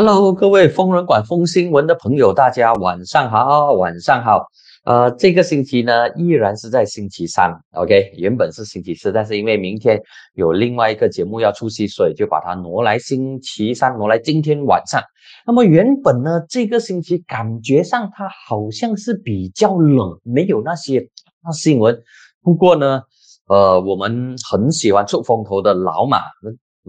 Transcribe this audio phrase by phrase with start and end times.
[0.00, 4.46] Hello，各位疯人馆疯新闻的朋友，大家晚上好，晚上好。
[4.84, 10.00] 呃，这个星期呢，依然是在星期三，OK，原本是星期四，但是因为明天
[10.34, 15.02] 有另外一个节目要出席，所以就把它挪来星期三，挪来今天晚上。
[15.44, 21.04] 那么原本呢，这个星期感觉上它好像是比较冷，没有那些
[21.42, 22.00] 那新闻。
[22.40, 23.02] 不过呢，
[23.48, 26.20] 呃，我们很喜欢出风头的老马，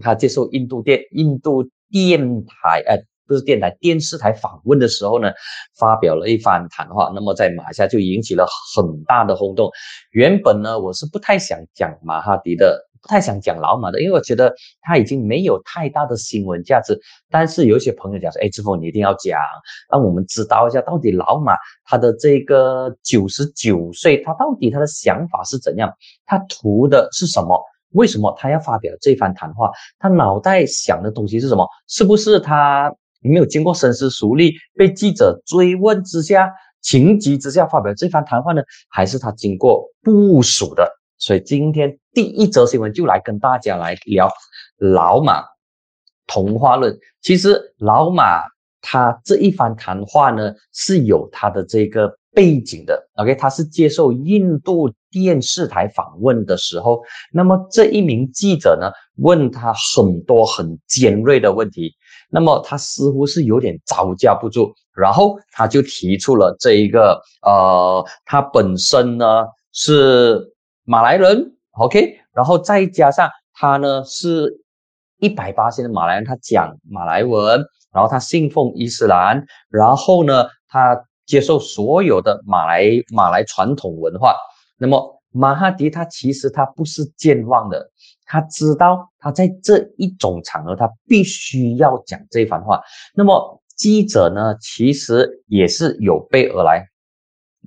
[0.00, 2.98] 他接受印度电印度电台，呃。
[3.26, 5.30] 不是电台电视台访问的时候呢，
[5.78, 8.44] 发表了一番谈话，那么在马来西亚就引起了
[8.74, 9.70] 很大的轰动。
[10.10, 16.98] 原本呢，我是不太想讲马哈迪的，不太想讲老马的，因为我觉得他已经没有太大的新闻价值。
[17.30, 19.40] 但是有一些朋友讲说，哎，志峰你一定要讲，
[19.92, 21.54] 让我们知道一下到底老马
[21.84, 25.88] 他的这个九十九岁，他到底他的想法是怎样，
[26.26, 27.64] 他图的是什么？
[27.92, 29.70] 为什么他要发表这番谈话？
[29.98, 31.66] 他脑袋想的东西是什么？
[31.86, 32.92] 是不是他？
[33.22, 38.62] 没有经过深思熟虑，被记者追问之下，情急之下发表这番谈话呢？
[38.88, 40.90] 还是他经过部署的？
[41.18, 44.26] 所以今天第一则新闻就来跟大家来聊
[44.78, 45.44] 老马
[46.26, 46.98] 童话论。
[47.20, 48.40] 其实老马
[48.80, 53.08] 他这一番谈话呢，是有他的这个背景的。
[53.14, 57.00] OK，他是接受印度电视台访问的时候，
[57.32, 61.92] 那么这一名记者呢，问他很多很尖锐的问题。
[62.32, 70.52] 那么他似乎是有点招架不住，然后他就提出了这一个，呃，他本身呢是
[70.84, 74.62] 马来人，OK，然后再加上他呢是
[75.18, 77.60] 一百八千的马来人，他讲马来文，
[77.92, 80.96] 然后他信奉伊斯兰，然后呢他
[81.30, 82.82] 接受所有的马来
[83.14, 84.34] 马来传统文化。
[84.76, 87.88] 那么马哈迪他其实他不是健忘的。
[88.26, 92.80] 他知道，他在这一种场合，他必须要讲这番话。
[93.14, 96.84] 那么记者呢，其实也是有备而来。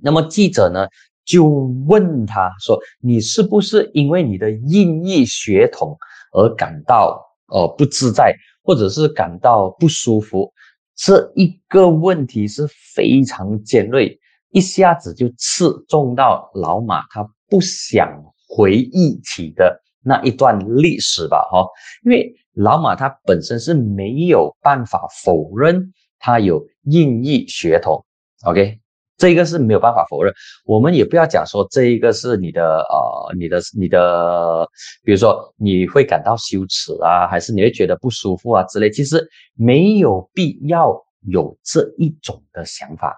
[0.02, 0.86] 那么记者呢，
[1.24, 1.44] 就
[1.86, 5.96] 问他说：“你是不是因为你的印裔血统
[6.32, 10.52] 而感到呃不自在，或者是感到不舒服？”
[10.96, 14.18] 这一个问题是非常尖锐，
[14.50, 18.08] 一下子就刺中到老马他不想
[18.48, 19.80] 回忆起的。
[20.06, 21.66] 那一段历史吧，哈，
[22.04, 28.04] 因为老马他本身是没有办法否认他有印裔血统
[28.44, 28.78] ，OK，
[29.16, 30.32] 这个是没有办法否认。
[30.64, 34.68] 我们也不要讲说这一个是你的呃，你的你的，
[35.04, 40.94] 比如说你会感到羞耻啊，还是你会觉得不舒服啊之类，其实没有必要
[41.26, 43.14] 有这一种的想法，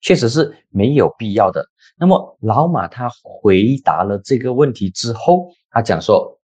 [0.00, 1.64] 确实是没有必要的。
[1.98, 5.48] 那么老马他回答了这个问题之后。
[5.70, 6.37] 他讲说，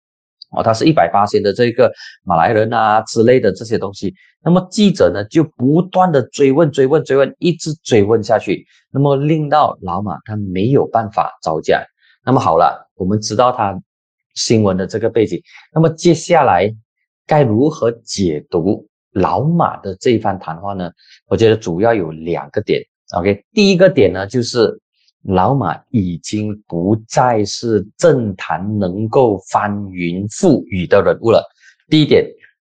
[0.55, 1.91] 哦，他是一百八千的这个
[2.23, 4.13] 马来人啊之类的这些东西。
[4.43, 8.65] 那么记者呢就不断的追问、追问、追问，一直追问下去。
[8.91, 11.83] 那么令到老马他没有办法招架。
[12.25, 13.79] 那么好了，我们知道他
[14.35, 15.41] 新闻的这个背景。
[15.73, 16.69] 那么接下来
[17.25, 20.91] 该如何解读老马的这一番谈话呢？
[21.27, 22.81] 我觉得主要有两个点。
[23.17, 24.79] OK，第一个点呢就是。
[25.23, 31.41] 老马已经不再是政坛能够翻云覆雨的人物了。
[31.89, 32.25] 第一点，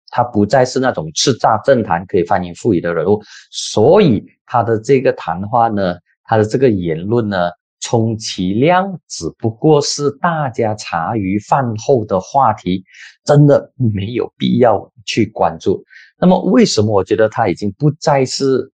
[0.09, 12.83] 他不再是那种叱咤政坛可以翻云覆雨的人物，所以他的这个谈话呢，他的这个言论呢，充其量只不过是大家茶余饭后的话题，
[13.23, 15.83] 真的没有必要去关注。
[16.19, 18.71] 那么，为什么我觉得他已经不再是？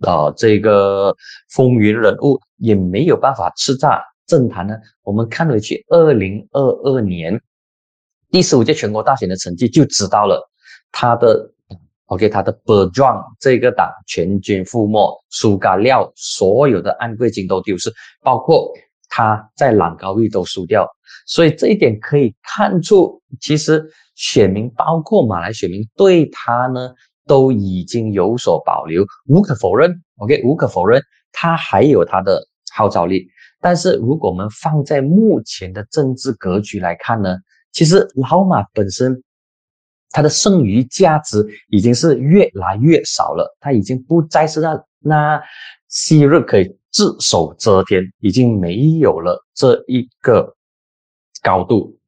[0.00, 1.14] 啊，这个
[1.50, 4.74] 风云人物也没有办法叱咤政坛呢。
[5.02, 7.40] 我们看回去，二零二二年
[8.30, 10.46] 第十五届全国大选的成绩就知道了，
[10.92, 11.50] 他的
[12.06, 17.90] OK，他的 Berjuang 这个党全军覆没，苏嘎廖所有的安贵金都丢失，
[18.22, 18.70] 包括
[19.08, 20.86] 他在朗高域都输掉。
[21.26, 23.82] 所以这一点可以看出，其实
[24.14, 26.94] 选民包括马来选民对他呢。
[27.26, 29.92] 都已经有所保留，无可否认。
[30.18, 31.02] OK，无可否认，
[31.32, 32.40] 他还有他的
[32.72, 33.26] 号召力。
[33.60, 37.36] 但是，如果我们放在目前的政治格局来看呢，
[37.72, 39.22] 其实老马本身
[40.10, 43.56] 他的剩余价值已经是越来越少了。
[43.58, 45.42] 他已经不再是那那
[45.88, 50.54] 昔日可以只手遮天，已经没有了这一个
[51.42, 51.98] 高度，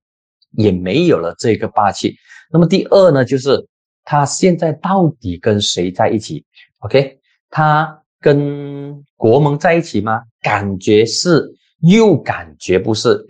[0.52, 2.14] 也没有了这个霸气。
[2.52, 3.68] 那么第二呢，就是。
[4.10, 6.42] 他现在到底跟谁在一起
[6.78, 7.18] ？OK，
[7.50, 10.22] 他跟国盟在一起吗？
[10.40, 11.46] 感觉是，
[11.82, 13.22] 又感觉不是。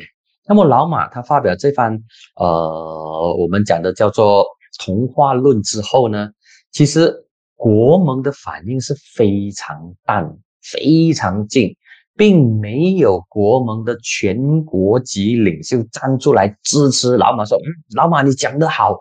[0.46, 2.00] 那么老马他发表这番
[2.36, 4.46] 呃，我们讲的叫做
[4.78, 6.30] 童话论之后呢，
[6.70, 7.12] 其实
[7.56, 10.32] 国盟的反应是非常淡、
[10.62, 11.76] 非常静，
[12.16, 17.66] 并没有国盟的全国级领袖站出来支持老马说：“嗯，
[17.96, 18.96] 老马你讲得好。”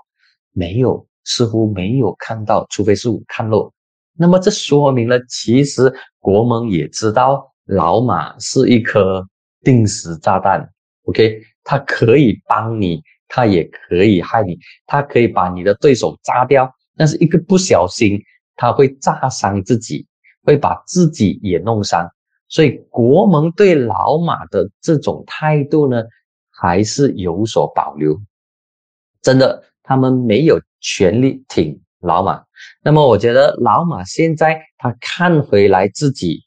[0.54, 3.72] 没有，似乎没有看到，除非是我看漏。
[4.18, 9.24] 那么这说明了，其实国盟也知道老马是一颗
[9.62, 10.68] 定时炸弹。
[11.04, 14.58] OK，他可以帮你，他也可以害你，
[14.88, 18.20] 他可以把你的对手炸掉，但是一个不小心。
[18.60, 20.04] 他会炸伤自己，
[20.44, 22.10] 会把自己也弄伤，
[22.48, 26.02] 所以国盟对老马的这种态度呢，
[26.50, 28.20] 还是有所保留。
[29.22, 32.44] 真的，他们没有权力挺老马。
[32.84, 36.44] 那么，我觉得老马现在他看回来自己，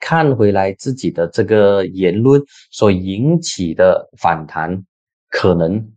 [0.00, 4.84] 看回来自己的这个言论所引起的反弹，
[5.30, 5.92] 可能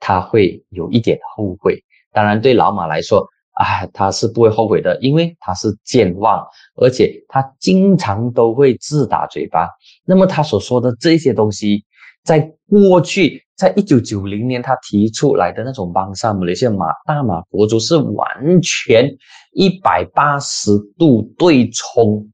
[0.00, 1.82] 他会有一点后悔。
[2.12, 3.26] 当然，对老马来说。
[3.56, 9.66] 啊，他是不会后悔的，因为他是健忘，而且他经常都会自打嘴巴。
[10.04, 11.82] 那么他所说的这些东西，
[12.22, 12.38] 在
[12.68, 19.10] 过去，在一九九零年他提出来的那种邦萨姆雷西亚马大马国族是完全
[19.52, 22.30] 一百八十度对冲，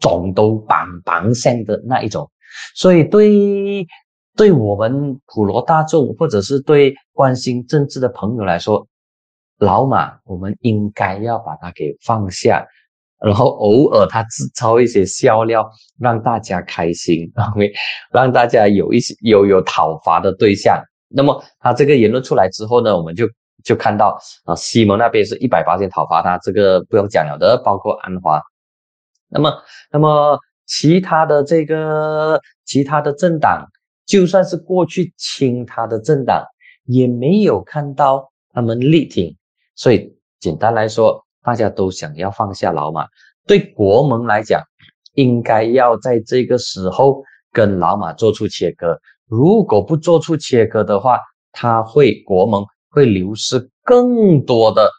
[0.00, 2.30] 总都绑绑线的那一种。
[2.74, 3.86] 所以对
[4.34, 8.86] 对我们普罗大众，或者是对关心政治的朋友来说，
[9.58, 12.66] 老马，我们应该要把它给放下，
[13.24, 15.68] 然后偶尔他制造一些笑料，
[16.00, 17.72] 让大家开心， OK，
[18.12, 20.82] 让大家有一些有有讨伐的对象。
[21.08, 23.28] 那么他这个言论出来之后呢，我们就
[23.62, 28.40] 就看到啊，西蒙那边是一百八千讨伐他，这个不用讲了的，包括安华。
[29.28, 29.52] 那么，
[29.90, 33.66] 那么其他的这个其他的政党，
[34.04, 36.44] 就算是过去亲他的政党，
[36.86, 39.36] 也没有看到他们力挺。
[39.74, 43.06] 所以简单来说，大家都想要放下老马。
[43.46, 44.62] 对国盟来讲，
[45.14, 47.22] 应该要在这个时候
[47.52, 48.98] 跟老马做出切割。
[49.26, 51.18] 如果不做出切割的话，
[51.50, 54.90] 他会国盟会流失更多的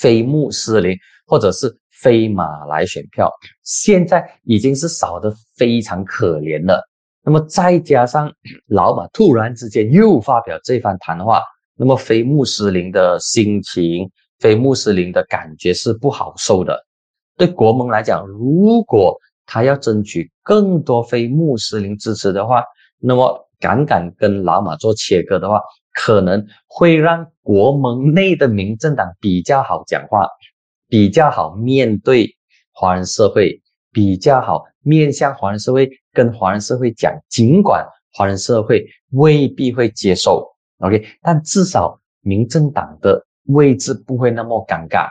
[0.00, 0.96] 非穆斯林
[1.26, 3.30] 或者是非马来选票。
[3.62, 6.82] 现在已经是少的非常可怜了。
[7.24, 8.30] 那么再加上
[8.66, 11.42] 老马突然之间又发表这番谈话。
[11.76, 14.08] 那么非穆斯林的心情，
[14.44, 16.78] 非穆斯林的感觉是不好受的。
[17.38, 22.62] 对国盟来讲，如果他要争取更多非穆斯林支持的话，
[22.98, 25.62] 那么敢敢跟老马做切割的话，
[25.94, 30.28] 可能会让国盟内的民政党比较好讲话，
[30.90, 32.28] 比较好面对
[32.70, 33.62] 华人社会，
[33.92, 37.82] 比较好面向华人社会跟华人社会讲，尽管
[38.12, 40.46] 华人社会未必会接受。
[40.80, 45.08] OK，但至少民政党的位置不会那么尴尬。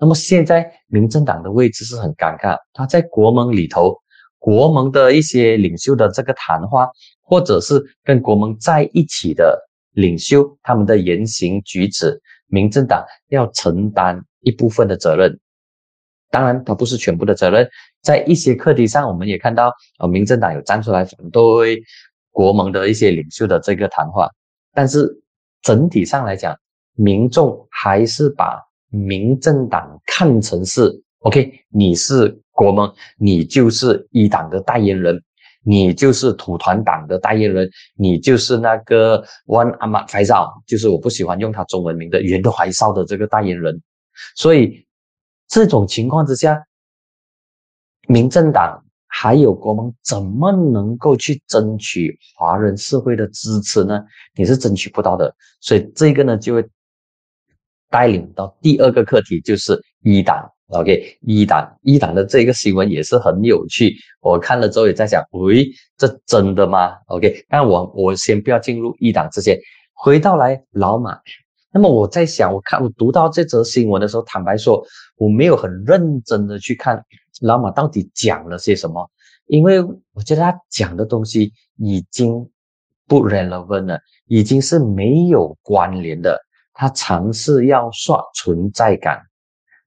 [0.00, 3.96] 那么现在民政党的位置是很尴尬，他在国盟里头，
[4.38, 6.88] 国盟的一些领袖的这个谈话，
[7.22, 9.60] 或者是跟国盟在一起的
[9.92, 15.36] 领袖他们的言行举止，民政党要承担一部分的责任。
[16.30, 17.68] 当然，它不是全部的责任，
[18.02, 21.82] 在一些课题上，我们也看到，呃，民政党有站出来反对
[22.30, 24.28] 国盟的一些领袖的这个谈话。
[24.74, 25.10] 但是
[25.62, 26.54] 整体上来讲，
[26.98, 28.60] 民众还是把
[28.90, 35.22] 民政党看成是 OK，你是国盟，你就是一党的代言人，
[35.64, 43.80] 你就是土团党的代言人，你就是那个 One Ahmad Faisal，就是我不喜欢用他中文名的袁怀少的这个代言人。
[44.34, 44.84] 所以
[45.46, 46.60] 这种情况之下，
[48.08, 48.84] 民政党。
[49.10, 54.04] 还有国盟怎么能够去争取华人社会的支持呢？
[54.36, 56.62] 你是争取不到的，所以这个呢就会
[57.90, 60.50] 带领到第二个课题，就是一档。
[60.68, 65.66] OK，一档一档的这个新闻也是很有趣，我看了之后也在想，喂，
[65.96, 69.58] 这真的吗？OK，那我我先不要进入一档之前，
[69.94, 71.18] 回到来老马。
[71.72, 74.84] 那么我在想，我看我读到这则新闻的时候，坦白说，
[75.16, 77.02] 我没有很认真的去看
[77.40, 79.10] 老马到底讲了些什么，
[79.46, 82.46] 因为我觉得他讲的东西已经
[83.06, 86.38] 不 relevant 了，已经是没有关联的。
[86.78, 89.20] 他尝试要刷存在感，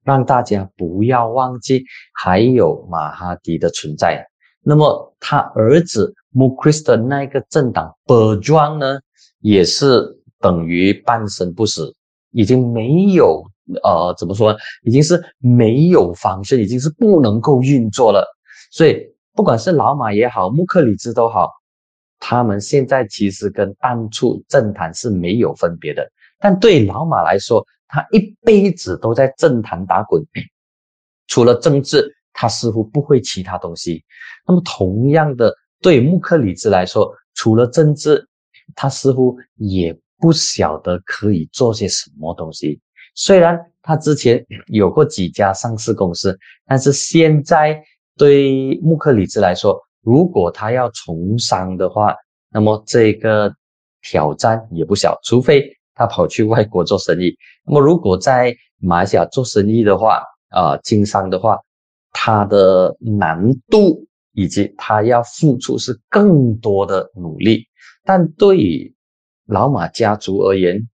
[0.04, 1.82] 让大家不要忘记
[2.14, 4.24] 还有马哈迪的存在。
[4.62, 9.00] 那么他儿子穆克斯的那个政党武装呢，
[9.40, 10.18] 也是。
[10.42, 11.94] 等于半生不死，
[12.32, 13.44] 已经没有
[13.84, 14.52] 呃，怎么说？
[14.82, 18.26] 已经是没有方式，已经是不能够运作了。
[18.72, 21.48] 所以，不管是老马也好，穆克里兹都好，
[22.18, 26.10] 他们现在其实跟当初政坛是没有分别的。
[26.42, 30.20] 但对老马来说，他一辈子都在政坛打滚，
[31.28, 34.02] 除了政治，他似乎不会其他东西。
[34.46, 38.26] 那么同样的，对穆克里兹来说，除了政治，
[38.74, 42.80] 他似乎也不晓得可以做些什么东西。
[43.14, 47.80] 虽然他之前有过几家上市公司，但是现在
[48.16, 52.16] 对穆克里兹来说，如果他要从商的话，
[52.50, 53.54] 那么这个
[54.00, 55.18] 挑战也不小。
[55.22, 61.58] 除非他跑去外国做生意，那么如果在马来西亚做生意的话，啊，经商的话，
[62.12, 67.66] 他的难度以及他要付出是更多的努力。
[68.04, 68.94] 但对于
[69.46, 70.88] 老马家族而言，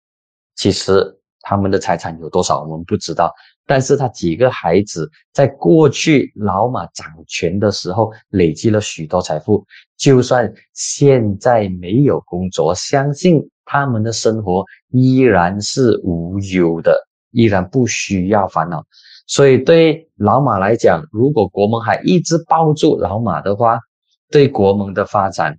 [0.55, 1.15] 其实。
[1.41, 3.33] 他们的财产有多少，我们不知道。
[3.65, 9.65] 但是他几个孩子在过去老马掌权的时候，累积了许多财富。
[9.97, 16.99] 就算现在没有工作，相信他们的生活依然是无忧的，
[17.33, 18.83] 依然不需要烦恼。
[19.27, 23.79] 所以对老马来讲，如果国盟还一直抱住老马的话，
[24.31, 25.55] 对国盟的发展，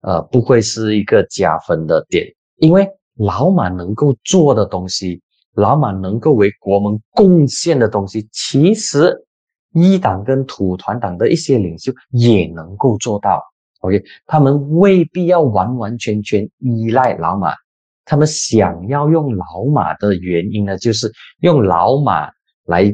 [0.00, 2.26] 呃，不会是一个加分的点，
[2.56, 5.22] 因为老马能够做的东西。
[5.54, 9.14] 老马能够为国盟贡献的东西，其实
[9.74, 13.38] 一党跟土团党的一些领袖也能够做到。
[13.82, 17.54] OK，他们未必要完完全全依赖老马，
[18.04, 22.28] 他们想要用老马的原因呢，就是用老马
[22.64, 22.90] 来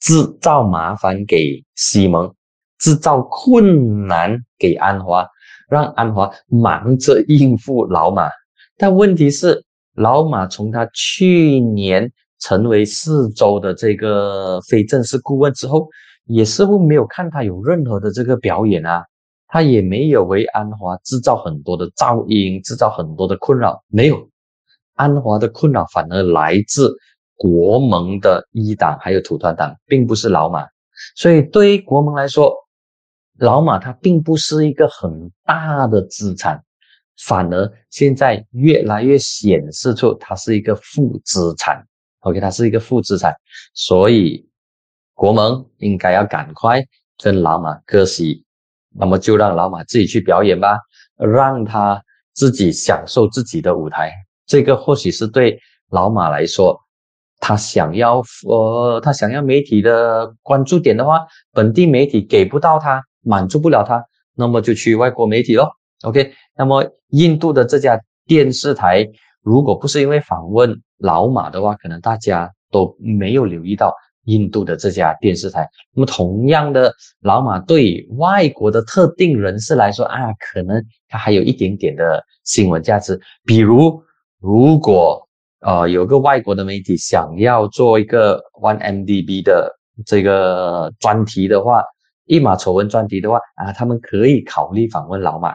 [0.00, 2.34] 制造麻烦给西蒙，
[2.78, 5.26] 制造困难给安华，
[5.70, 8.28] 让安华忙着应付老马。
[8.76, 9.64] 但问题是。
[9.94, 15.88] 老马从他去年成为四周的这个非正式顾问之后，
[16.24, 19.04] 也似乎没有看他有任何的这个表演啊，
[19.50, 24.30] 他也没有为安华制造很多的噪音，制造很多的困扰，没有。
[24.94, 26.94] 安华的困扰反而来自
[27.34, 30.66] 国盟的一党还有土团党，并不是老马。
[31.16, 32.54] 所以对于国盟来说，
[33.38, 36.62] 老马他并不是一个很大的资产。
[37.26, 41.86] 反而现在越来越显示出它是一个负资产
[42.20, 43.34] ，OK，它是一个负资产，
[43.74, 44.48] 所以
[45.12, 46.82] 国盟应该要赶快
[47.22, 48.42] 跟老马割席，
[48.94, 50.78] 那么就让老马自己去表演吧，
[51.16, 52.02] 让他
[52.34, 54.12] 自己享受自己的舞台。
[54.46, 55.58] 这个或许是对
[55.90, 56.78] 老马来说，
[57.38, 64.04] 他想要呃，他想要媒体的关注点的话，本地媒体给不到他，满足不了他，
[64.34, 65.70] 那么就去外国媒体咯。
[66.02, 69.06] OK，那么印度的这家电视台，
[69.42, 75.68] 如果不是因为访问老马的话，可能大家都没有留意到印度的这家电视台。
[75.94, 83.20] 那么同样的，老马对外国的特定人士来说啊，可能他还有一点点的新闻价值。
[83.44, 84.02] 比如，
[84.40, 85.26] 如果
[85.60, 89.72] 呃有个外国的媒体想要做一个 One MDB 的
[90.04, 91.84] 这个专题的话，
[92.26, 95.52] 一马丑闻专题的话啊，他们可以考虑访问老马。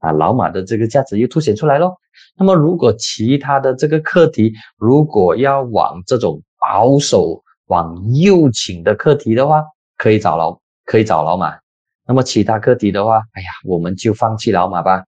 [0.00, 1.96] 啊，老马的这个价值又凸显出来咯。
[2.36, 9.62] 那么，如果其他的这个课题，如果要往这种保守、往右倾的课题的话，
[9.96, 11.56] 可以找老，可以找老马。
[12.06, 15.02] 那么其他课题的话，哎呀，我们就放弃老马吧，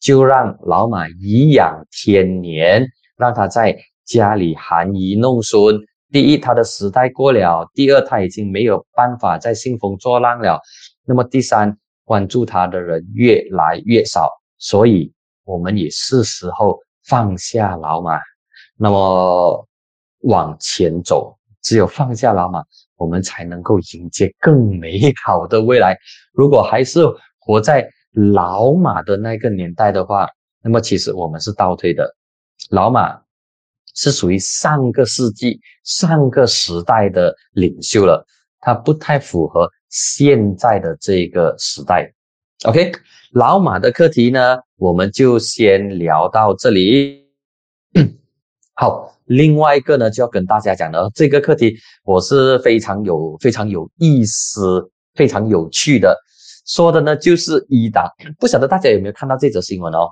[0.00, 5.80] 就让老马颐养天年，让他在家里含饴弄孙。
[6.12, 10.60] 第一，他的时代过了；第二，他已经没有办法再兴风作浪了。
[11.04, 14.30] 那么第三，关注他的人越来越少。
[14.58, 15.12] 所以，
[15.44, 18.20] 我们也是时候放下老马，
[18.78, 19.66] 那么
[20.20, 21.36] 往前走。
[21.64, 22.62] 只有放下老马，
[22.96, 25.98] 我们才能够迎接更美好的未来。
[26.32, 27.00] 如果还是
[27.40, 30.28] 活在老马的那个年代的话，
[30.62, 32.14] 那么其实我们是倒退的。
[32.70, 33.20] 老马
[33.94, 38.24] 是属于上个世纪、上个时代的领袖了，
[38.60, 42.12] 他不太符合现在的这个时代。
[42.66, 42.92] OK。
[43.32, 47.26] 老马的课题呢，我们就先聊到这里。
[48.76, 56.16] 好，另外一个呢，就要跟大家讲的这个课题，我是非常有、非常有意思、非常有趣的。
[56.66, 58.04] 说的呢，就是一党，
[58.38, 60.08] 不晓得大家有没有看到这则新闻哦？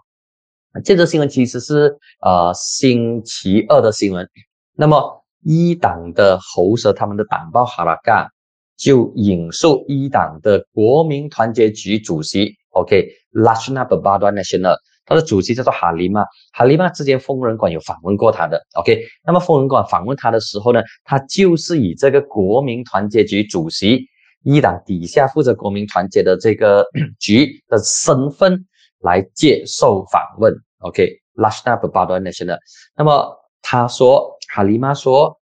[0.85, 4.28] 这则新闻其实是呃星期二的新闻。
[4.76, 8.28] 那么一党的喉舌，他们的党报哈拉干
[8.76, 12.54] 就引述一党的国民团结局主席。
[12.71, 16.25] OK，Lashna Babada National，他的主席叫做哈利曼。
[16.52, 18.61] 哈利曼之前疯人馆有访问过他的。
[18.75, 24.06] OK，那么疯人馆访问他的时候呢，他就是以这个国民团结局主席
[24.44, 26.87] 一党底下负责国民团结的这个
[27.18, 28.66] 局的身份
[29.00, 30.54] 来接受访问。
[30.78, 32.59] OK，Lashna Babada National，
[32.97, 35.38] 那么他说，哈利曼说，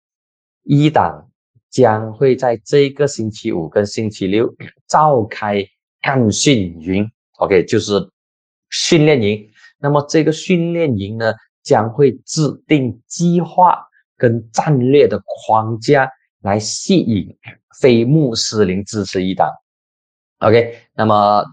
[0.64, 1.26] 一党
[1.70, 4.54] 将会在这个星期五跟星期六
[4.86, 5.64] 召开
[6.02, 8.06] 干训营，OK，就是
[8.68, 9.49] 训练营。
[9.80, 11.32] 那么这个训练营呢，
[11.62, 13.78] 将会制定计划
[14.16, 16.08] 跟战略的框架，
[16.42, 17.26] 来吸引
[17.80, 19.48] 非穆斯林支持一党。
[20.38, 21.44] OK，那么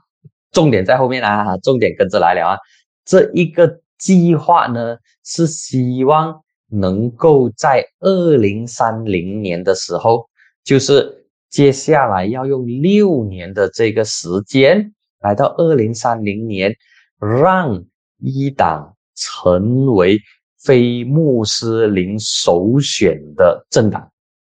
[0.52, 2.58] 重点在后面啊，重点跟着来了啊。
[3.06, 6.44] 这一个计划呢，是希望。
[6.70, 10.28] 能够在二零三零年的时候，
[10.66, 16.76] 就是接下来要用六年的这个时间，来到二零三零年，
[17.22, 17.86] 让
[18.20, 20.20] 一党成为
[20.60, 24.12] 非穆斯林首选的政党。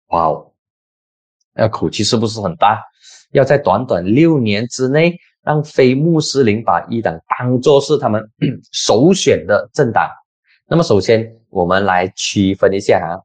[0.08, 0.52] 哇哦，
[1.54, 2.82] 那口气是不是很大？
[3.32, 8.22] 要在短短六年之内，让非穆斯林把一党当做是他们
[8.72, 10.10] 首选的政党。
[10.68, 11.38] 那么首先。
[11.52, 13.20] 我们来区分一下啊，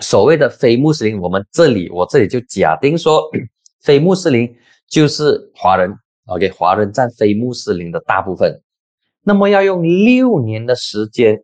[0.00, 3.30] 所谓的非穆斯林，我们这里我这里就假定说，
[3.80, 4.54] 非穆斯林
[4.90, 5.90] 就是华人
[6.26, 8.60] ，OK，华人占非穆斯林的大部分。
[9.24, 11.42] 那么要用六年的时间，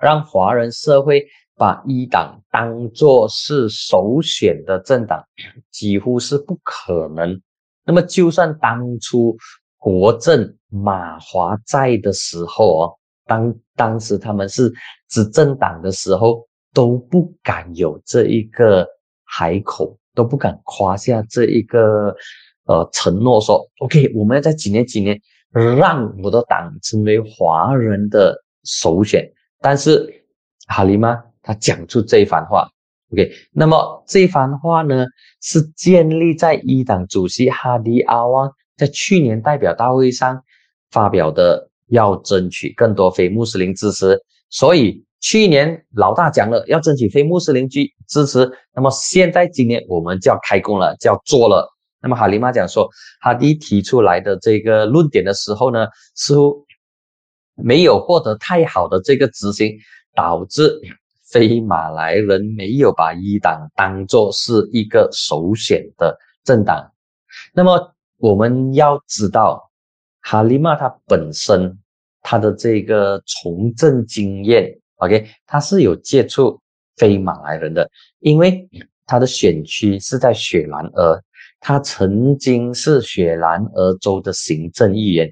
[0.00, 5.22] 让华人社会把一党当做是首选的政党，
[5.70, 7.40] 几乎是不可能。
[7.84, 9.36] 那么就算当初
[9.76, 12.92] 国政马华在的时候哦。
[13.28, 14.72] 当当时他们是
[15.08, 18.86] 执政党的时候，都不敢有这一个
[19.24, 22.14] 海口，都不敢夸下这一个
[22.66, 25.20] 呃承诺，说 OK，我们要在几年几年
[25.64, 29.26] 让我的党成为华人的首选。
[29.60, 30.24] 但是
[30.66, 32.68] 哈里玛他讲出这一番话
[33.12, 35.06] ，OK，那么这一番话呢
[35.40, 40.42] 是建立在一党主席哈迪阿旺在去年代表大会上
[40.90, 41.70] 发表的。
[41.88, 44.20] 要争取更多非穆斯林支持，
[44.50, 51.64] 所以去年老大讲了要争取非穆斯林支支持，那么现在今年我们就要开工了，就要做了。
[52.00, 52.88] 那么哈里玛讲说，
[53.20, 56.64] 哈迪提出来的这个论点的时候呢，似乎
[57.54, 59.76] 没有获得太好的这个执行，
[60.14, 60.80] 导致
[61.30, 66.90] 非马来人没有把一党当做是一个首选的政党。
[67.52, 69.62] 那么我们要知道。
[70.28, 71.78] 哈利玛他本身
[72.20, 76.60] 他的这个从政经验，OK，他是有接触
[76.96, 78.68] 非马来人的，因为
[79.06, 81.22] 他的选区是在雪兰莪，
[81.66, 85.28] 他曾经是雪兰莪州的行政议员，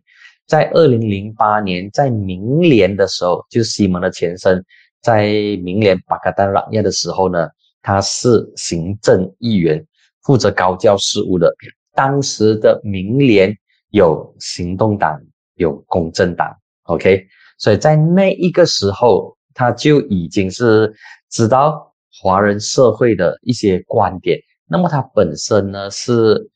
[0.49, 4.61] 在二零零八年在明联的时候，就是西蒙的前身，
[5.01, 5.29] 在
[5.63, 7.49] 明联巴卡丹朗亚的时候呢，
[7.83, 9.87] 他是行政议员，
[10.25, 11.55] 负责高教事务的，
[11.95, 13.57] 当时的明联。
[13.91, 15.23] 有行动党，
[15.55, 16.53] 有公正党
[16.87, 17.25] ，OK，
[17.59, 20.93] 所以在那一个时候，他就已经是
[21.31, 24.37] 知道华人社会的一些观点。
[24.67, 26.51] 那么他本身呢是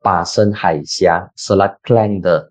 [0.00, 2.50] 巴生海峡 s l a k l a n 的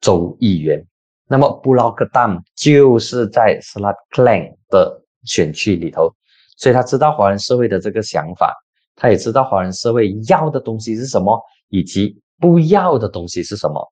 [0.00, 0.84] 州议员，
[1.26, 6.14] 那么布劳克丹就是在 s l a k l a n 的选区里头，
[6.56, 8.54] 所以他知道华人社会的这个想法，
[8.96, 12.20] 他也知道华人社会要的东西是什么，以及。
[12.42, 13.86] 不要的东西是什么？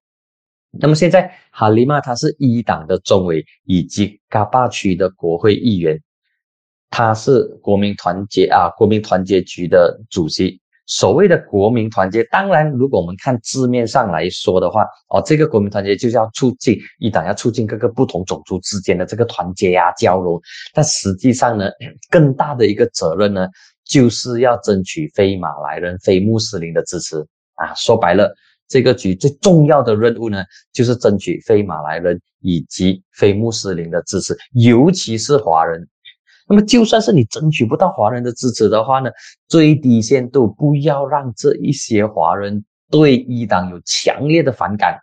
[0.80, 6.00] 那么现在哈利玛他是一党的中委以及嘎巴区的国会议员，
[6.90, 10.60] 他是国民团结啊国民团结局的主席。
[10.90, 20.40] 所谓的国民团结，当然如果我们看字面上来说的话，哦，这个国民团结就是要促进一党要促进各个不同种族之间的这个团结啊交融。
[20.72, 21.68] 但实际上呢，
[22.08, 23.46] 更大的一个责任呢，
[23.84, 27.18] 就是要争取非马来人、非穆斯林的支持。
[27.56, 28.34] 啊，说白了，
[28.66, 35.86] 这个局最重要的任务呢，就是争取非马来人以及非穆斯林的支持，尤其是华人。
[36.48, 39.10] 那么，就算是你争取不到华人的支持的话呢，
[39.48, 44.98] 最低限度不要让这一些华人对一党有强烈的反感。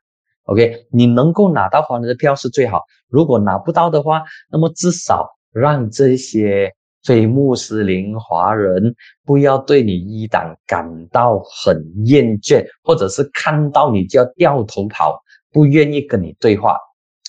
[0.46, 6.74] OK，你能够拿到华人的票是最好，如果拿不到的话，那么至少让这些。
[7.06, 8.96] 非穆斯林华人
[9.28, 16.80] 不要对你一党感到很厌倦，或者是看到你就要掉头跑，不愿意跟你对话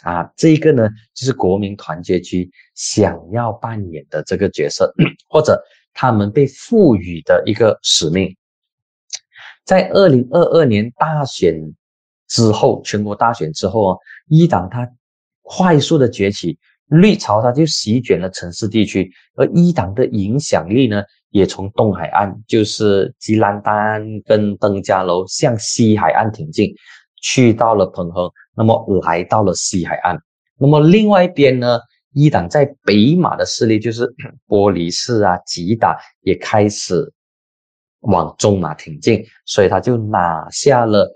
[0.07, 0.33] 啊！
[0.37, 4.95] 这一个呢，就是国民团结区想要扮演的这个角色，
[5.29, 5.61] 或者
[5.93, 8.35] 他们被赋予的一个使命。
[9.65, 11.61] 在二零二二年大选
[12.29, 14.89] 之后，全国大选之后啊，一党它
[15.43, 16.57] 快速的崛起。
[16.89, 26.73] 绿潮它就席卷了城市地区，而一党的影响力呢，也从东海岸，就是吉兰丹跟登嘉楼向西海岸挺进，
[27.27, 30.17] 去到了彭亨，那么来到了西海岸。
[30.61, 31.81] 那么另外一边呢，
[32.13, 34.07] 伊党在北马的势力，就是
[34.47, 37.13] 波利士啊、吉打，也开始
[38.03, 41.13] 往中马挺进，所以他就拿下了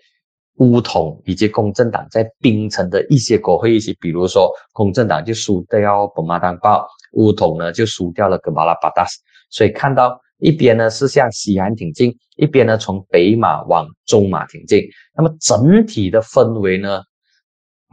[0.56, 14.82] 乌统以及公正党在槟城的一些国会议席，比如说公正党就输掉本马当报，乌统呢就输掉了格巴拉巴达斯，所以看到一边呢是向西安挺进，一边呢从北马往中马挺进，
[15.14, 17.00] 那么整体的氛围呢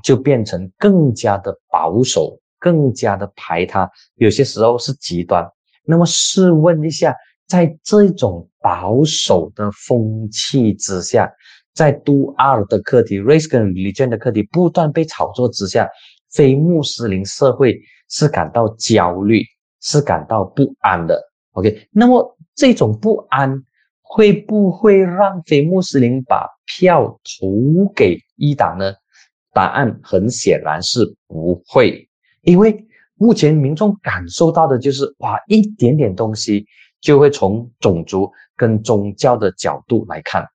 [0.04, 2.40] 就变成更加的保守。
[2.60, 5.48] 更加的排他，有些时候是极端。
[5.86, 7.16] 那么试问一下，
[7.48, 11.32] 在这种保守的风气之下，
[11.76, 15.88] 在都二的课题、race 跟 religion 的课题不断被炒作之下，
[16.32, 17.80] 非穆斯林社会
[18.10, 19.44] 是感到焦虑，
[19.84, 21.22] 是感到不安的。
[21.58, 23.63] OK，那么这种不安
[24.04, 28.93] 会不会让非穆斯林把票投给一党呢？
[29.54, 32.08] 答案很显然是不会。
[32.41, 36.63] 因为目前民众感受到的就是，哇，一点点东西
[37.02, 40.48] 就会从种族跟宗教的角度来看，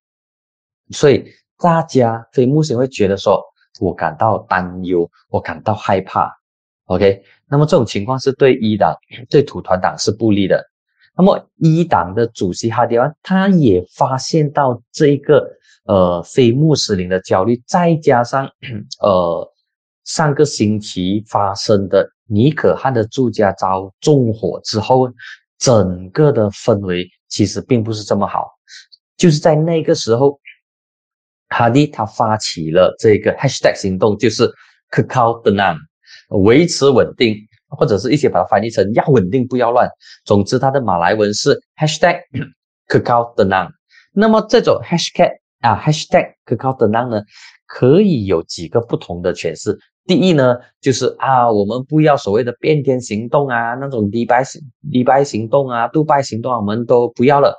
[0.91, 1.25] 所以
[1.59, 3.43] 大家非穆斯林会觉得说，
[3.81, 6.33] 我感到担忧，我感到害怕。
[6.85, 8.97] OK，那么这种情况是对一党、
[9.29, 10.65] 对土团党是不利的。
[11.16, 15.48] 那么一党的主席哈迪安他也发现到这一个
[15.85, 18.51] 呃非穆斯林的焦虑，再加上
[19.01, 19.48] 呃。
[20.05, 25.09] 上个星期发生的尼可汉的住家遭纵火之后，
[25.61, 28.48] 整个的氛围其实并不是这么好。
[29.16, 30.40] 就是在那个时候，
[31.51, 34.53] 哈迪他发起了这个 hashtag 行动，就是
[34.90, 35.79] “kekal tenang”，
[36.31, 37.37] 维持稳定，
[37.77, 39.89] 或者是一些把它翻译成“要稳定不要乱”。
[40.25, 42.21] 总之，它的马来文是 hashtag
[42.89, 43.69] “kekal tenang”。
[44.13, 45.31] 那么这种 hashtag
[45.61, 47.23] 啊 hashtag “kekal tenang” 呢，
[47.67, 49.79] 可以有几个不同的诠释。
[50.05, 57.57] 第一呢，就是啊，我们不要所谓的变天行动啊，那种礼拜行礼拜行动啊，杜拜行动，啊我们都不要了。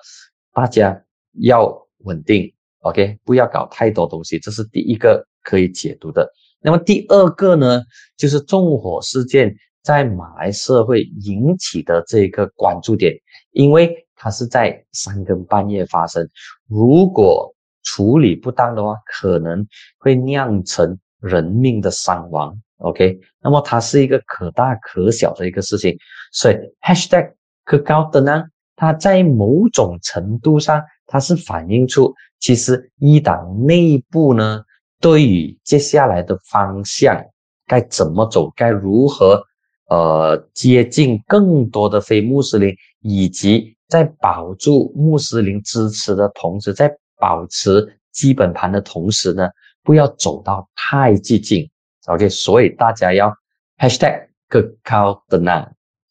[0.54, 1.02] 大家
[1.40, 6.30] 要稳定，OK，不要搞太多东西，这是第一个可以解读的。
[6.62, 7.82] 那么第二个呢，
[8.18, 13.14] 就是纵火事件在马来社会引起的这个关注点，
[13.52, 16.28] 因为它是在三更半夜发生，
[16.68, 19.68] 如果处理不当的话，可能
[20.00, 20.98] 会酿成。
[21.24, 25.96] 人命的伤亡，OK，那么它是一个可大可小的一个事情，
[26.34, 27.32] 所以 Hashtag
[27.64, 28.44] 可高的呢，
[28.76, 34.66] 它在某种程度上，它是反映出其实一党内部呢，
[35.00, 37.24] 对于接下来的方向
[37.68, 39.42] 该怎么走，该如何
[39.90, 49.48] 呃接近更多的非穆斯林，以及在保住穆斯林支持的同时，在保持基本盘的同时呢？
[49.86, 51.70] 不要走到太激进
[52.06, 53.30] ，OK，所以大家要
[53.78, 55.68] Hashtag 可靠的呢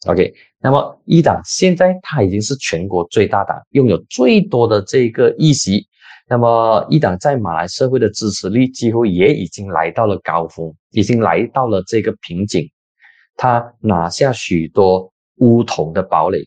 [0.07, 0.35] ，OK。
[0.61, 5.87] 那么一党现在它已经是全国最大党，拥有最多的这个议席。
[6.29, 12.71] 那么一党在马来社会的支持率几乎也已经来到了高峰，已经来到了这个瓶颈。
[13.37, 16.47] 他拿下许多乌统的堡垒。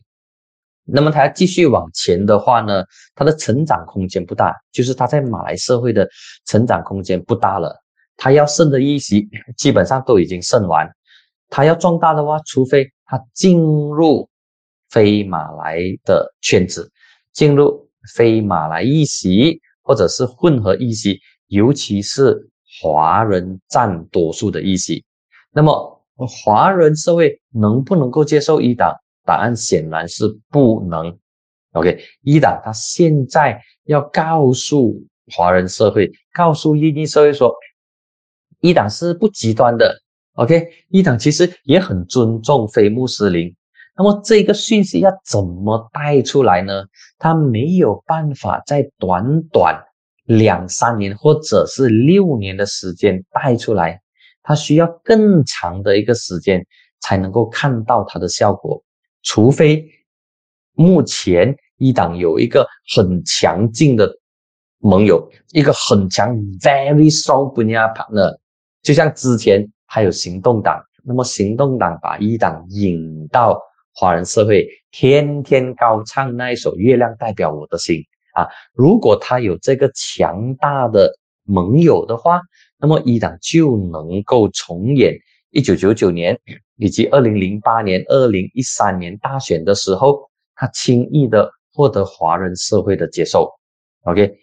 [0.88, 6.08] 那么他要继续往前的话呢，他的成长空间不大，就是他在马来社会的
[6.44, 7.76] 成长空间不大了。
[8.16, 10.88] 他要胜的一席基本上都已经胜完，
[11.48, 14.28] 他要壮大的话，除非他进入
[14.88, 16.90] 非马来的圈子，
[17.32, 22.48] 进入非马来一席或者是混合一席，尤其是
[22.80, 25.04] 华人占多数的一席。
[25.50, 28.94] 那么华人社会能不能够接受一党？
[29.24, 31.18] 答案显然是不能。
[31.72, 34.94] OK，一党他现在要告诉
[35.32, 37.52] 华人社会，告诉印尼社会说，
[38.60, 40.00] 一党是不极端的。
[40.34, 43.52] OK，一党其实也很尊重非穆斯林。
[43.96, 46.84] 那么这个讯息要怎么带出来呢？
[47.18, 49.82] 他没有办法在短短
[50.24, 54.00] 两三年或者是六年的时间带出来，
[54.46, 56.64] 他需要更长的一个时间
[57.00, 58.80] 才能够看到它的效果。
[59.24, 59.84] 除非
[60.74, 64.08] 目前一党有一个很强劲的
[64.78, 67.52] 盟友，一个很强 very strong
[67.92, 68.38] partner，
[68.82, 73.60] 就像之前还有行动党，那么行动党把一党引到
[73.92, 77.96] 华人社会，天天高唱那一首《月亮代表我的心》
[78.40, 82.40] 啊，如果他有这个强大的盟友的话，
[82.78, 85.16] 那么一党就能够重演。
[85.50, 86.38] 一九九九年
[86.76, 93.50] 以及二零零八年、二零一三年大选的时候，他轻易的获得华人社会的接受。
[94.02, 94.36] OK，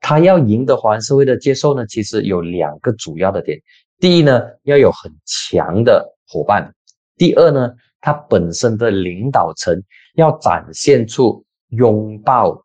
[0.00, 3.60] 他要赢得华人社会的接受呢，其实有两个主要的点。
[3.98, 6.74] 第一呢，要有很强的伙伴，
[7.16, 7.70] 第二呢，
[8.00, 9.78] 他本身的领导层
[10.14, 12.64] 要展现出拥抱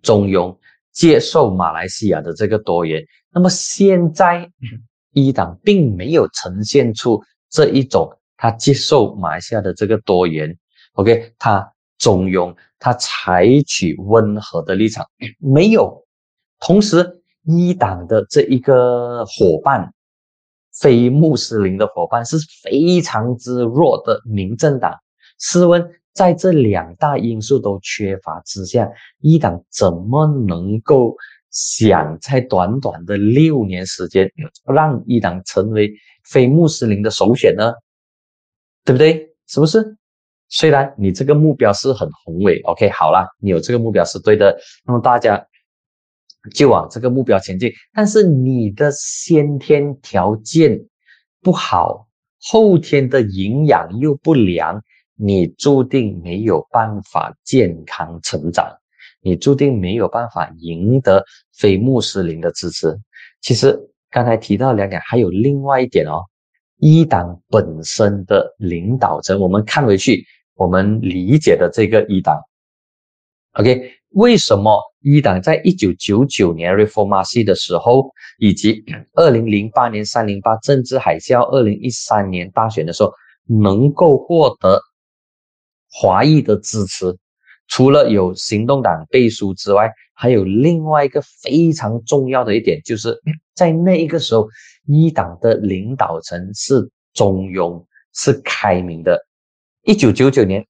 [0.00, 0.56] 中庸、
[0.92, 3.04] 接受马来西亚的这个多元。
[3.32, 4.50] 那么现在
[5.12, 10.56] 一党并没有呈现出这一种他接受马来西亚的这个多元。
[10.94, 15.06] OK，他中庸，他采取温和的立场，
[15.38, 16.04] 没有。
[16.60, 19.92] 同时，一党的这一个伙伴。
[20.80, 24.98] 非穆斯林的伙伴是非常之弱的民政党。
[25.38, 28.90] 试问，在这两大因素都缺乏之下，
[29.20, 31.14] 一党怎么能够
[31.52, 34.28] 想在短短的六年时间
[34.64, 35.92] 让伊朗成为
[36.24, 37.72] 非穆斯林的首选呢？
[38.84, 39.28] 对不对？
[39.46, 39.96] 是不是？
[40.48, 44.58] 虽然你这个目标是很宏伟，OK，好了，你有这个目标是对的。
[44.84, 45.46] 那么大家。
[46.54, 50.76] 就往这个目标前进，但是你的先天条件
[51.40, 52.08] 不好，
[52.40, 54.82] 后天的营养又不良，
[55.14, 58.76] 你注定没有办法健康成长，
[59.22, 61.24] 你注定没有办法赢得
[61.56, 62.94] 非穆斯林的支持。
[63.40, 63.78] 其实
[64.10, 66.22] 刚才提到两点，还有另外一点哦，
[66.78, 72.38] 一党本身的领导者，我们看回去，我们理解的这个一党
[73.52, 73.92] ，OK。
[74.14, 83.10] 为什么一党在一九九九年 Reformasi 的时候，以及二零零八年三零八政治海啸、二零一三年大选的时候，
[83.46, 84.78] 能够获得
[85.90, 87.16] 华裔的支持？
[87.72, 93.18] 除了有行动党背书之外，还有另外一个非常重要的一点，就是
[93.54, 94.46] 在那一个时候，
[94.86, 97.82] 一党的领导层是中庸、
[98.12, 99.18] 是开明的。
[99.84, 100.62] 一九九九年。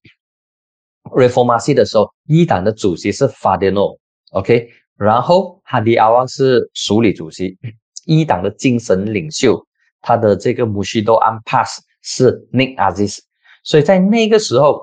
[1.11, 7.57] Reformasi 的时候，一党的主席是 Fadeno，OK，然后哈迪阿旺是署理主席，
[8.05, 9.61] 一党的精神领袖，
[9.99, 13.19] 他的这个 Mushido Ampas 是 Nick Aziz，
[13.65, 14.79] 所以在那个时候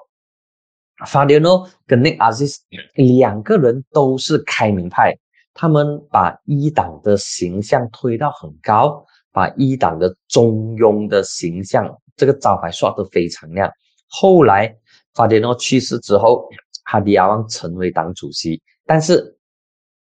[1.06, 2.56] ，Fadeno 跟 Nick Aziz
[2.94, 5.14] 两个人都是开明派，
[5.54, 13.70] 他们把一党的形象推到很高，把一党的中庸的形象这个招牌刷得非常亮，
[14.08, 14.76] 后来。
[15.12, 16.48] 法迪诺去世之后，
[16.84, 19.36] 哈迪阿旺成为党主席，但是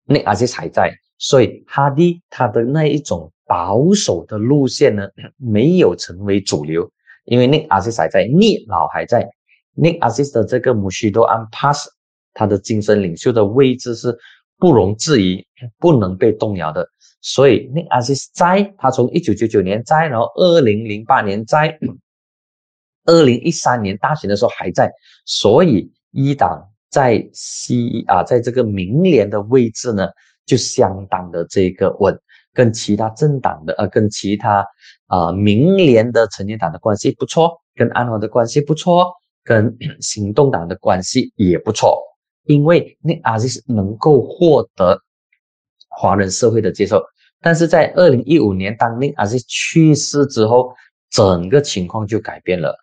[0.06, 6.90] 那阿西还在，所以哈迪他的那一种保守的路线呢，没有成为主流，
[7.26, 9.28] 因为那阿西还在，聂老还在，
[9.76, 11.88] 那阿西的这个穆须多安帕斯，
[12.34, 14.16] 他的精神领袖的位置是
[14.58, 15.46] 不容置疑、
[15.78, 16.88] 不能被动摇的，
[17.20, 21.78] 所以那阿西在，他从一九九九年在，然后二零零八年在。
[23.08, 24.90] 二零一三年大选的时候还在，
[25.24, 30.08] 所以一党在西啊，在这个明联的位置呢，
[30.44, 32.18] 就相当的这个稳，
[32.52, 34.66] 跟其他政党的呃，跟其他
[35.06, 39.14] 啊明联的成年党的关系不错，跟安华的关系不错，
[39.46, 42.02] 跟 行动党的关系也不错，
[42.44, 45.00] 因为那阿西能够获得
[45.88, 47.00] 华人社会的接受，
[47.40, 50.74] 但是在二零一五年当那阿西去世之后，
[51.10, 52.76] 整个情况就改变了。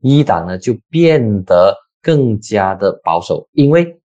[0.00, 4.00] 一党呢就变得更加的保守，因为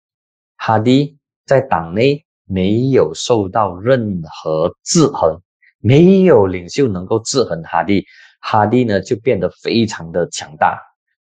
[0.57, 5.39] 哈迪在党内没有受到任何制衡，
[5.79, 8.05] 没有领袖能够制衡哈迪，
[8.39, 10.79] 哈迪呢就变得非常的强大。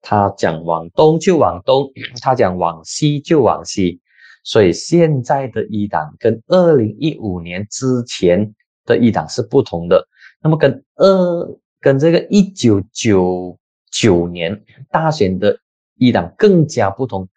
[0.04, 4.00] 他讲往东就往东， 他讲往西就往西，
[4.44, 8.54] 所以现在的一党跟二零一五年之前
[8.86, 10.08] 的一党是不同的。
[10.44, 13.58] 那么跟二跟这个一九九。
[13.96, 15.56] 九年大选的
[16.00, 17.30] 一党更加不同，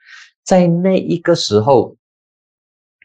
[0.43, 1.95] 在那一个时候，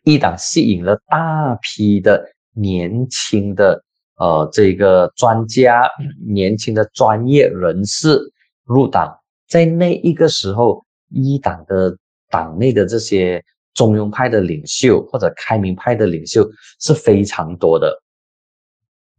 [0.06, 3.84] 一党吸引了大批的年轻的
[4.16, 5.86] 呃这个专家、
[6.26, 8.18] 年轻的专业人士
[8.64, 9.14] 入党。
[9.52, 11.94] 在那一个时候，一党的
[12.30, 17.94] 党内的这些中庸派的领袖或者开明派的领袖是非常多的。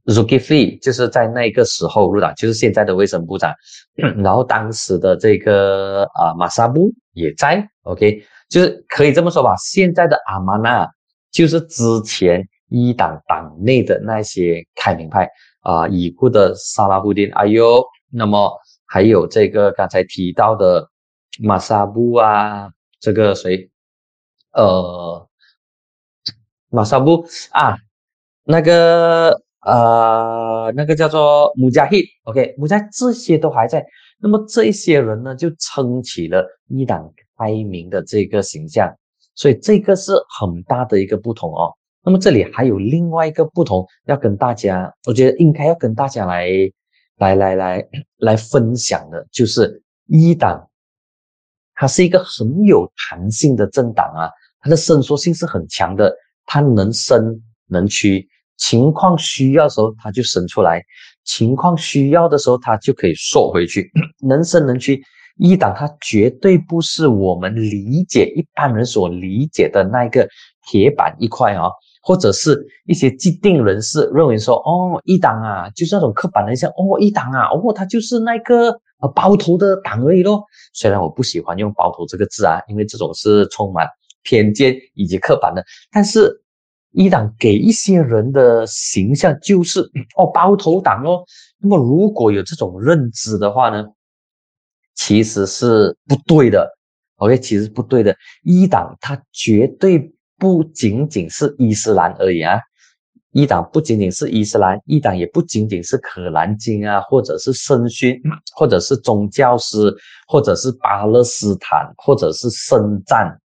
[0.06, 3.52] Zulkifli 就是在那个时候入党，就是现在的卫生部长。
[4.24, 9.54] 然后当时的这个啊马萨布也在，OK，就是可以这么说吧。
[9.58, 10.88] 现在的阿玛纳
[11.30, 15.28] 就是之前一党党内的那些开明派
[15.60, 18.50] 啊，已故的萨拉布丁阿尤，那么
[18.92, 20.86] 还有这个刚才提到的
[21.40, 23.70] 马萨布啊，这个谁？
[24.52, 25.26] 呃，
[26.68, 27.78] 马萨布啊，
[28.44, 29.40] 那个。
[29.64, 33.86] 呃，那个叫做穆加希，OK，穆加这些都还在。
[34.18, 38.92] 那么这些人呢，就撑起了一党开明的这个形象，
[39.36, 41.72] 所以这个是很大的一个不同哦。
[42.02, 46.48] 那么这里还有另外一个不同要跟大家，我觉得应该要跟大家来
[47.22, 50.68] 来来来来分享的，就是一党，
[51.76, 56.12] 它是一个很有弹性的政党啊，它的伸缩性是很强的，
[56.46, 60.82] 它能伸能屈，情况需要的时候它就伸出来，
[61.22, 63.88] 情况需要的时候它就可以缩回去，
[64.20, 65.00] 能伸能屈。
[65.36, 70.28] 一党它绝对不是我们理解一般人所理解的那个
[70.66, 71.70] 铁板一块啊。
[72.04, 80.44] 或者是一些既定人士认为说，哦，一党啊，就是那种刻板印象，哦，一党啊，哦，他就是那个呃包头的党而已咯。
[80.74, 83.86] 虽然我不喜欢用包头这个字啊，因为这种是充满
[84.24, 86.42] 偏见以及刻板的，但是
[86.90, 89.80] 一党给一些人的形象就是
[90.16, 91.22] 哦包头党哦。
[91.60, 93.86] 那么如果有这种认知的话呢，
[94.96, 96.68] 其实是不对的。
[97.18, 98.16] OK，其实不对的。
[98.42, 100.12] 一党他绝对。
[100.42, 102.58] 不仅仅是伊斯兰而已啊，
[103.30, 108.20] 一党不仅仅是伊斯兰，一党也不仅仅是可兰经啊，或者是圣训，
[108.56, 109.94] 或者是宗教师，
[110.26, 113.38] 或者是巴勒斯坦，或者是圣战，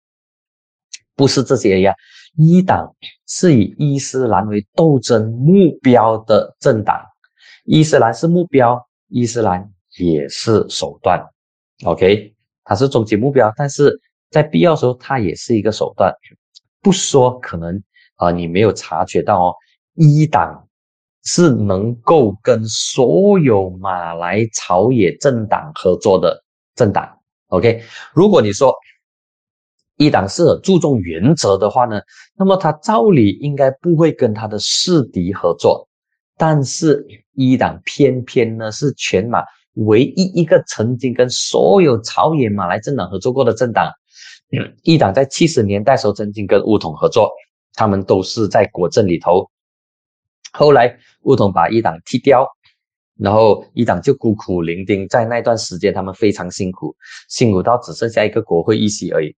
[1.15, 1.93] 不是这些呀。
[2.35, 2.91] 一党
[3.27, 6.99] 是以伊斯兰为斗争目标的政党，
[7.65, 11.23] 伊斯兰是目标，伊斯兰也是手段。
[11.85, 12.33] OK，
[12.63, 13.95] 它是终极目标，但是
[14.31, 16.11] 在必要时候，它也是一个手段。
[16.87, 17.83] 不说，可能
[18.15, 19.55] 啊，你没有察觉到哦。
[19.95, 20.65] 一党
[21.25, 26.41] 是能够跟所有马来朝野政党合作的
[26.75, 27.05] 政党。
[27.47, 28.73] OK，如果你说
[29.97, 31.99] 一党是很注重原则的话呢，
[32.37, 35.89] 那么他照理应该不会跟他的势敌合作。
[36.37, 43.91] 但是一党偏偏呢是全马唯一一个曾经跟所有朝野马来政党合作过的政党。
[44.83, 47.29] 一党在七十年代时候曾经跟乌统合作，
[47.73, 49.45] 他们都是在国政里头。
[50.53, 52.47] 后来乌统把一党踢掉，
[53.19, 55.05] 然后一党就孤苦伶仃。
[55.09, 56.95] 在那段时间，他们非常辛苦，
[57.27, 59.35] 辛苦到只剩下一个国会议席而已。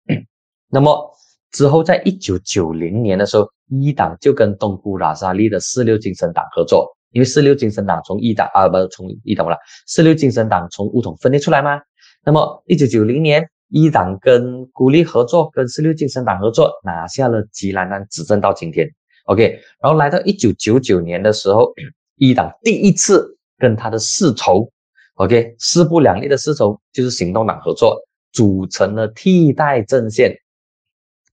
[0.70, 1.12] 那么
[1.52, 3.50] 之后，在一九九零年的时候，
[3.82, 11.82] 一党就跟东姑拉沙利的四六精神党合作，因为四六精神党从一党啊，不是从一党了，四六精神党从乌统分裂出来吗？
[12.24, 13.50] 那么一九九零年。
[13.70, 18.90] 一党跟孤立合作，跟十六精神党合作，拿下了吉兰丹执政到今天。
[19.26, 21.72] OK，然后来到一九九九年的时候，
[22.18, 24.68] 一党第一次跟他的世仇
[25.16, 27.96] ，OK，势不两立的世仇就是行动党合作，
[28.32, 30.36] 组成了替代阵线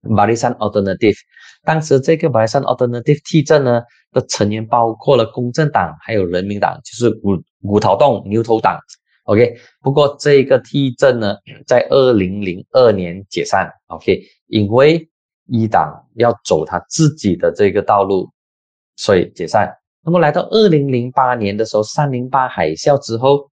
[0.03, 1.17] 马里山 Alternative。
[1.65, 3.81] 当时这个马里山 Alternative 替阵呢
[4.13, 8.79] 的成员包括了公正党，还有人民党，就是五五头洞牛头党。
[9.27, 11.35] OK，不过这个替阵呢，
[11.67, 13.69] 在二零零二年解散。
[13.89, 15.09] OK，因为
[15.47, 18.31] 一党要走他自己的这个道路，
[18.95, 19.69] 所以解散。
[20.05, 23.51] 那么来到二零零八年的时候，三零八海啸之后，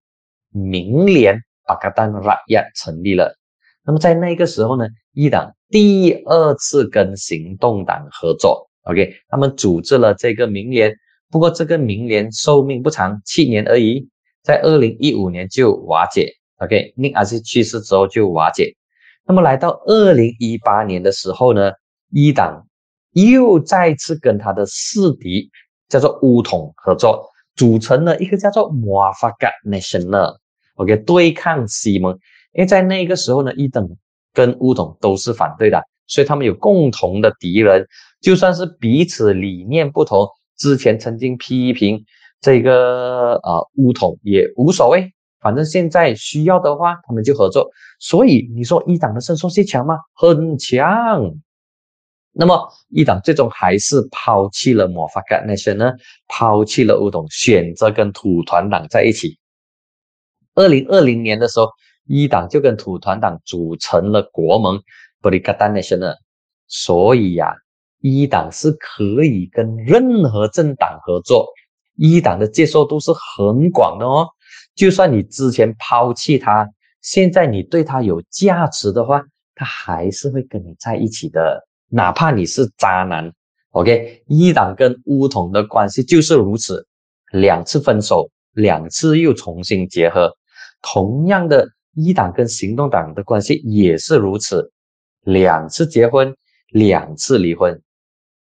[0.51, 3.37] 明联巴格丹拉亚成立了。
[3.85, 8.71] 那么在那个时候呢，一党第二次跟行动党合作。
[8.85, 10.95] OK，他们组织了这个明联，
[11.33, 14.09] 不过这个明联寿命不长，七年而已。
[14.45, 18.77] 在二零一五年就瓦解，OK，宁阿西去世之后就瓦解。
[19.27, 21.73] 那么来到二零一八年的时候呢，
[22.13, 22.63] 一党
[23.13, 25.51] 又再次跟他的势敌
[25.89, 27.27] 叫做乌统合作，
[27.57, 32.13] 组成了一个叫做马法嘎 National，OK，对抗西蒙。
[32.53, 33.89] 因为在那个时候呢，一党
[34.35, 37.87] 跟乌统都是反对的，所以他们有共同的敌人，
[38.21, 40.29] 就算是彼此理念不同，
[40.59, 42.05] 之前曾经批评。
[42.45, 47.71] 这个呃乌统也无所谓，反正现在需要的话，他们就合作。
[47.99, 49.97] 所以你说一党的伸缩性强吗？
[50.13, 51.35] 很强。
[52.33, 55.91] 那么一党最终还是抛弃了魔法干那些呢？
[56.29, 59.39] 抛弃了乌统，选择跟土团党在一起。
[60.55, 61.71] 二零二零年的时候，
[62.07, 64.79] 一党就跟土团党组成了国盟
[65.23, 66.17] b r i g a d National。
[66.67, 67.55] 所以呀，
[68.03, 71.49] 一党是可以跟任何政党合作。
[71.97, 74.27] 一党的接受度是很广的哦，
[74.75, 76.69] 就算你之前抛弃他，
[77.03, 79.23] 现在你对他有价值的话，
[79.55, 83.33] 他还是会跟你在一起的，哪怕你是渣男。
[83.71, 86.85] OK，一党跟乌统的关系就是如此，
[87.33, 90.33] 两次分手，两次又重新结合。
[90.83, 94.71] 同样的，一党跟行动党的关系也是如此，
[95.23, 96.35] 两次结婚，
[96.71, 97.81] 两次离婚。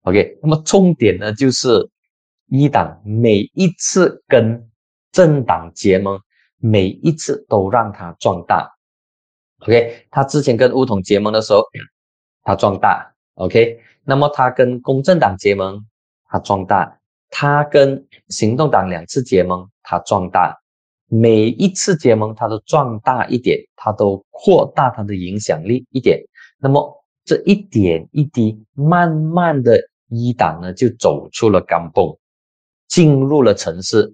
[0.01, 1.87] OK，那么重点呢就是。
[2.47, 4.69] 一党每一次跟
[5.11, 6.19] 政党结盟，
[6.57, 8.69] 每一次都让他壮大。
[9.59, 11.61] OK，他之前跟乌统结盟的时候，
[12.43, 13.13] 他壮大。
[13.35, 15.83] OK，那么他跟公正党结盟，
[16.29, 16.97] 他壮大；
[17.29, 20.55] 他跟行动党两次结盟，他壮大。
[21.07, 26.19] 每一次结盟，他都壮大一点，他都扩大他的影响力一点。
[26.57, 29.79] 那么这一点一滴，慢慢的，
[30.09, 32.15] 一党呢就走出了钢蹦，
[32.95, 34.09] 进入了城市，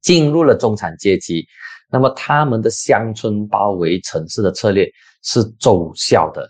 [0.00, 1.44] 进入了中产阶级。
[1.90, 4.88] 那么他们的乡村包围城市的策略
[5.24, 6.48] 是奏效的。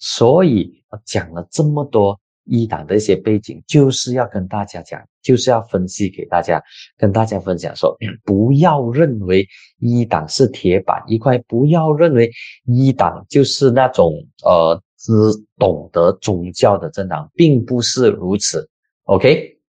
[0.00, 6.60] 所以讲了这么多一党的一些背景，就是要跟大家讲，就是要分析给大家，
[6.98, 7.96] 跟大家分享说，
[8.26, 9.46] 不要认为
[9.78, 12.28] 一党是铁板一块，不要认为
[12.66, 14.12] 一党就是那种
[14.44, 15.12] 呃只
[15.58, 18.68] 懂得宗教的政党，并不是如此。
[19.04, 19.59] OK，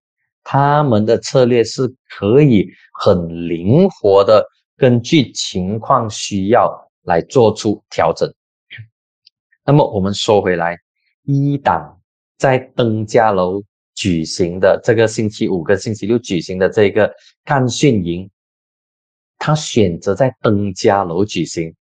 [0.44, 2.68] 他们的策略是可以
[3.00, 4.44] 很灵活的，
[4.76, 6.70] 根据情况需要
[7.04, 8.32] 来做出调整。
[9.64, 10.76] 那么我们说回来，
[11.24, 12.00] 一党
[12.36, 13.62] 在登嘉楼
[13.94, 17.12] 举行的这个星期五跟星期六举行的这个
[17.44, 18.28] 干训营，
[19.38, 21.72] 他选择在登嘉楼举行。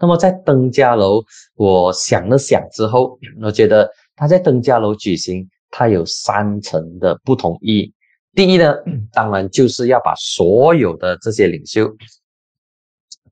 [0.00, 1.22] 那么在登嘉楼，
[1.54, 7.92] 我想了想之后，我觉得他在登嘉楼举行，他有三层的不同意。
[8.38, 8.72] 第一呢，
[9.12, 11.92] 当然就是要把所有的这些领袖。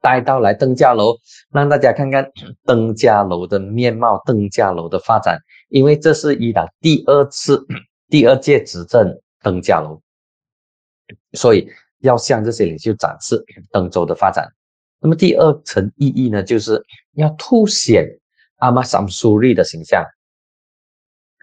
[0.00, 1.16] 带到来登嘉楼，
[1.52, 2.28] 让大家看看
[2.64, 5.38] 登嘉楼的面貌，登嘉楼的发展。
[5.68, 7.64] 因为这是伊朗第二次、
[8.10, 10.02] 第二届执政登嘉楼，
[11.34, 11.68] 所以
[12.00, 13.40] 要向这些领袖展示
[13.70, 14.44] 登州的发展。
[14.98, 18.08] 那么第二层意义呢，就是要凸显
[18.56, 20.04] 阿玛桑苏利的形象，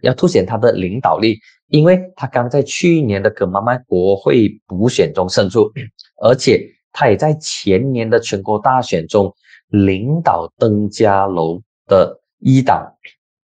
[0.02, 1.40] 要凸显他的领导力，
[1.74, 5.72] 因为他刚在去年的格马曼国会补选中胜出，
[6.22, 6.70] 而且。
[6.96, 9.34] 他也在前年的全国大选中
[9.70, 12.88] 领导登嘉楼的一党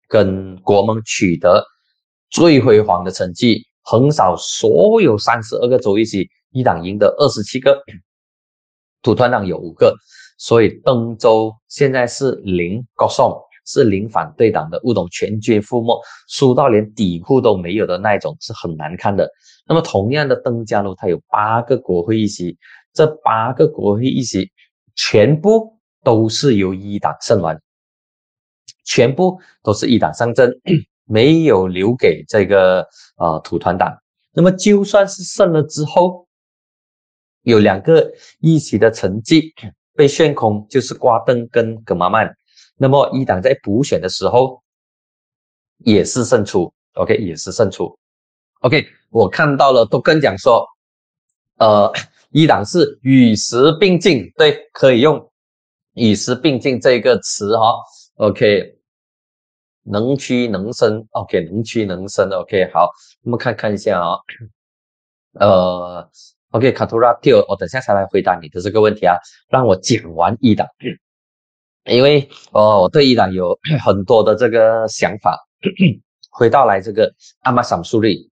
[0.10, 1.66] 跟国盟取得
[2.30, 7.82] 最辉煌的成绩，横扫所有三十二个州一起，一党赢得二十七个，
[9.02, 9.96] 土团党有五个，
[10.38, 13.34] 所以登州现在是零高送，
[13.68, 19.30] 是零反对党的乌董全军覆没，输到连底裤都没有的那一种，是很难看的。
[19.68, 22.58] 那么同样的登嘉楼，它有八个国会议席。
[22.94, 24.50] 这八个国会议席
[24.96, 27.56] 全部都是由一党胜完，
[28.86, 30.52] 全部都是一党上阵，
[31.06, 32.88] 没有留给这个
[33.18, 33.96] 呃土团党。
[34.34, 36.28] 那么就算是胜了之后，
[37.44, 39.54] 有两个议席的成绩
[39.94, 42.36] 被炫空，就是瓜登跟葛马曼。
[42.78, 44.62] 那么一党在补选的时候
[45.80, 47.98] 也是胜出，OK，也是胜出。
[48.62, 50.66] OK，我看到了，都跟讲说，
[51.58, 51.92] 呃。
[52.32, 55.32] 一党是与时并进，对，可以用
[55.94, 57.74] 与时并进这个词哈。
[58.16, 58.78] OK，
[59.84, 62.92] 能屈能伸，OK，能屈能伸，OK，好，
[63.24, 64.18] 我们看看一下啊。
[65.40, 66.08] 呃
[66.52, 69.16] ，OK，卡图拉蒂尔，我等下才来回答你的这个问题啊。
[69.48, 70.68] 让我讲完一党，
[71.88, 75.38] 因为哦，我对伊朗有 很多的这个想法。
[76.30, 77.12] 回到来这个
[77.42, 78.30] 阿玛桑苏利，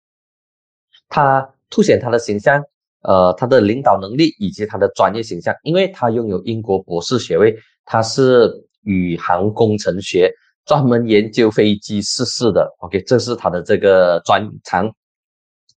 [1.09, 2.62] 他凸显他的形象。
[3.03, 10.30] 呃，他的领导能力以及他的专业形象，因为他拥有英国博士学位，他是宇航工程学，
[10.66, 12.68] 专门研究飞机失事的。
[12.80, 14.92] OK，这是他的这个专长，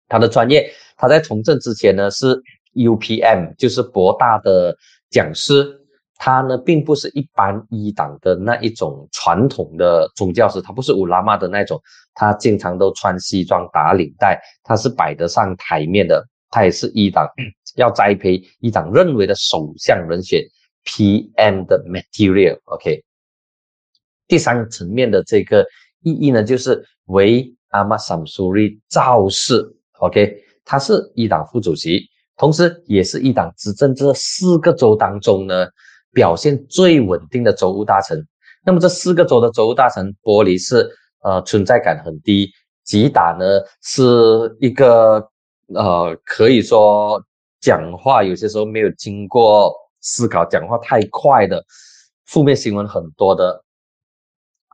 [0.07, 0.71] 他的专业。
[0.97, 2.35] 他在从政之前呢是
[2.73, 4.75] UPM，就是博大的
[5.09, 5.79] 讲师。
[6.23, 11.81] 他呢并不是一般一党的那一种传统的宗教师，他不是乌拉玛的那种，
[12.13, 16.23] 他经常都穿西装打领带，他是摆得上台面的。
[16.51, 17.27] 他也是一党
[17.75, 20.43] 要栽培一党认为的首相人选
[20.85, 23.03] ，PM 的 material，OK。
[24.27, 25.65] 第三个层面的这个
[26.03, 30.37] 意义呢，就是为阿玛桑苏利造势，OK。
[30.63, 32.07] 他是一党副主席，
[32.37, 35.65] 同时也是一党执政这四个州当中呢
[36.11, 38.25] 表现最稳定的州务大臣。
[38.65, 40.89] 那么这四个州的州务大臣，玻璃是
[41.23, 42.51] 呃存在感很低，
[42.83, 43.45] 吉打呢
[43.81, 45.27] 是一个。
[45.73, 47.23] 呃，可以说
[47.61, 51.63] 讲话有些时候没有经过思考，讲话太快的，
[52.25, 53.63] 负面新闻很多的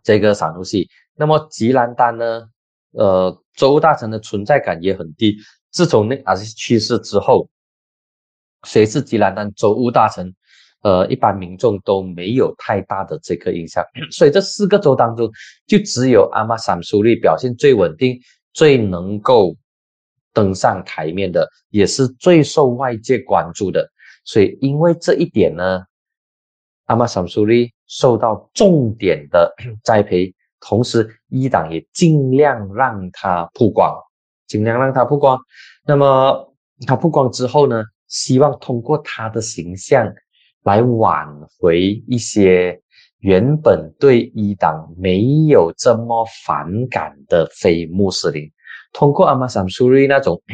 [0.03, 0.89] 这个散户系。
[1.13, 2.49] 那么吉兰丹呢？
[2.93, 5.37] 呃，州大臣的存在感也很低。
[5.69, 7.47] 自从那阿西去世之后，
[8.63, 10.33] 谁是吉兰丹州务大臣？
[10.81, 13.83] 呃，一般民众都没有太大的这个印象。
[14.11, 15.29] 所以这四个州当中，
[15.65, 18.19] 就只有阿玛桑苏利表现最稳定，
[18.53, 19.55] 最能够。
[20.33, 23.89] 登上台面的也是最受外界关注的，
[24.23, 25.83] 所以因为这一点呢，
[26.85, 29.51] 阿玛桑苏利受到重点的
[29.83, 33.99] 栽培，同时一党也尽量让他曝光，
[34.45, 35.39] 尽量让他曝光。
[35.87, 36.53] 那么
[36.85, 40.07] 他曝光之后呢，希望通过他的形象
[40.67, 41.25] 来挽
[41.57, 42.77] 回一些
[43.19, 48.51] 原本对伊党没有这么反感的非穆斯林，
[48.91, 50.41] 通过阿玛桑苏瑞那种。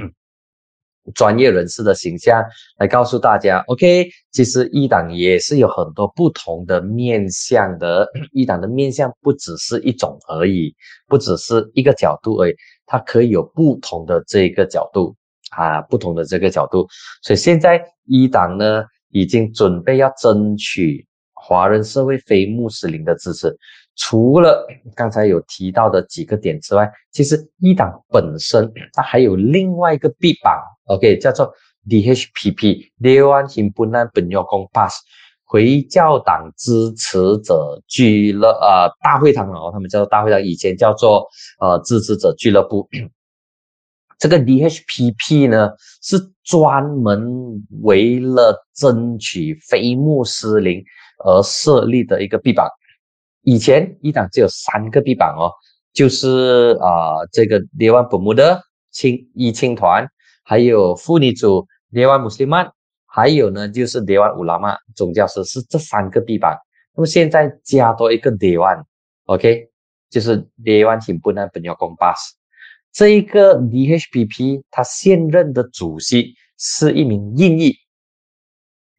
[1.14, 2.42] 专业人士的形象
[2.78, 10.74] 来告诉大家，OK，其实一党也是有很多不同的面相的， 一党的面相不只是一种而已，
[11.10, 12.56] 不只是一个角度而已，
[12.86, 15.14] 它可以有不同的这个角度
[15.52, 16.88] 啊，不同的这个角度。
[17.22, 23.56] 所以现在一党呢，已经准备要争取华人社会非穆斯林的支持。
[23.96, 31.54] 除了刚才有提到的几个点之外，其实一党本身它还有另外一个臂膀，OK，叫做
[31.88, 34.94] DHPP（Dewan Himpunan Penyokong PAS）
[35.46, 41.28] 回教党支持者俱乐呃大会堂哦，他们叫做大会堂，以前叫做
[41.60, 42.90] 呃支持者俱乐部。
[44.20, 45.70] 这个 DHPP 呢
[46.02, 50.84] 是专门为了争取非穆斯林
[51.26, 52.68] 而设立的一个臂膀。
[53.42, 55.52] 以前一党只有三个臂膀哦，
[55.94, 58.62] 就是啊这个列万本穆的
[58.92, 60.08] 青一青团，
[60.44, 62.72] 还有妇女组列万穆斯林曼，
[63.06, 66.58] 还有呢就是列万乌拉曼总教师是这三个臂膀。
[66.96, 68.82] 那么现在加多一个列万
[69.26, 69.68] ，OK，
[70.10, 72.36] 就是列万挺不难本要公巴斯。
[72.94, 77.76] 这一个 DHPP 他现任的主席是一名印裔，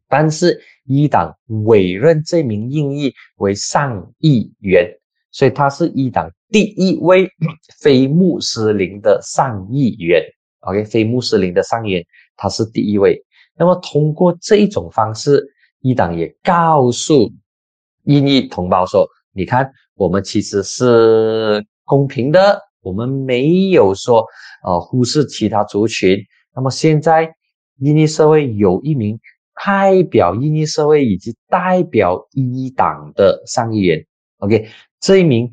[0.09, 0.61] 但是。
[0.87, 1.35] 一党
[1.65, 4.87] 委任这名印裔为上议员，
[5.31, 7.27] 所以他是一党第一位
[7.81, 10.23] 非穆斯林的上议员。
[10.61, 12.05] OK，非穆斯林的上议员，
[12.37, 13.19] 他是第一位。
[13.57, 15.43] 那么通过这一种方式，
[15.81, 17.33] 一党也告诉
[18.03, 24.25] 印裔同胞说：“你看，我们其实是公平的，我们没有说
[24.63, 26.19] 呃忽视其他族群。
[26.55, 27.35] 那么现在
[27.81, 29.19] 印尼社会有一名。”
[29.65, 34.05] 代表印尼社会以及代表一党的上议员
[34.39, 34.67] ，OK，
[35.01, 35.49] 这一名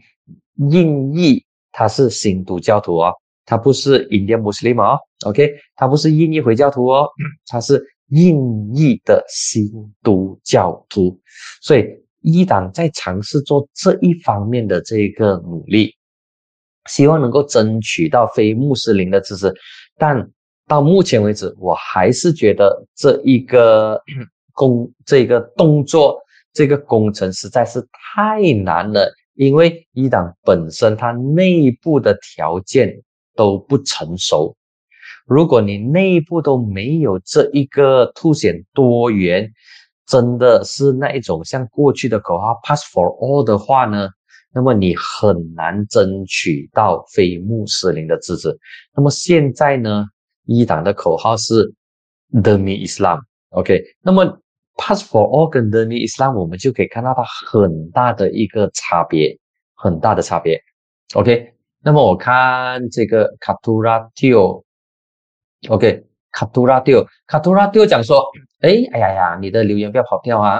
[0.71, 3.13] 印裔他是新都教徒哦，
[3.45, 7.07] 他不是 Indian Muslim 哦，OK，他不是印尼回教徒哦，
[7.45, 9.71] 他是印裔的新
[10.01, 11.17] 都教徒，
[11.61, 11.85] 所以
[12.21, 15.93] 一党在尝试做这一方面的这个努力，
[16.91, 19.53] 希望能够争取到非穆斯林的支持，
[19.97, 20.29] 但。
[20.67, 24.01] 到目前为止，我还是觉得这一个
[24.55, 26.17] 工、这个动作、
[26.53, 27.85] 这个工程实在是
[28.15, 29.11] 太难了。
[29.33, 32.89] 因为一党本身它内部的条件
[33.35, 34.55] 都不成熟，
[35.25, 39.51] 如果你内部都没有这一个凸显多元，
[40.07, 44.07] 真的是那一种像过去的口号 “pass for all” 的话呢，
[44.53, 48.57] 那么你很难争取到非穆斯林的支持。
[48.95, 50.05] 那么现在呢？
[50.45, 51.71] 一党的口号是
[52.33, 54.25] Demi Islam，OK，那么
[54.75, 59.37] Pass for All 跟 Demi Islam，我们就可以看到它很大的一个差别，
[59.75, 60.59] 很大的差别
[61.13, 64.09] ，OK，那么我看这个 Katura
[65.67, 68.25] Tio，OK，Katura Tio，Katura Tio 讲说，
[68.61, 70.59] 哎，哎呀呀，你的留言不要跑掉啊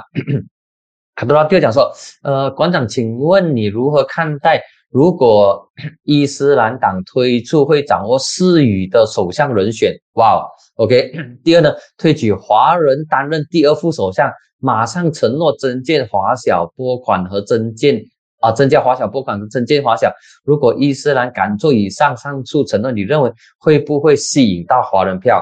[1.16, 1.91] ，Katura Tio 讲说，
[2.24, 4.62] 呃，馆长，请问你如何看待？
[4.89, 5.72] 如果
[6.03, 10.45] 伊斯兰党推出会掌握事语的首相人选，哇
[10.76, 11.12] ，OK。
[11.45, 18.03] 第二呢，推举华人担任第二副首相，马上承诺增建华小拨款和增建
[18.41, 20.12] 啊，增加华小拨款和增建华小。
[20.43, 25.41] 如果伊斯兰敢做以上上述承诺，你认为会不会吸引到华人票？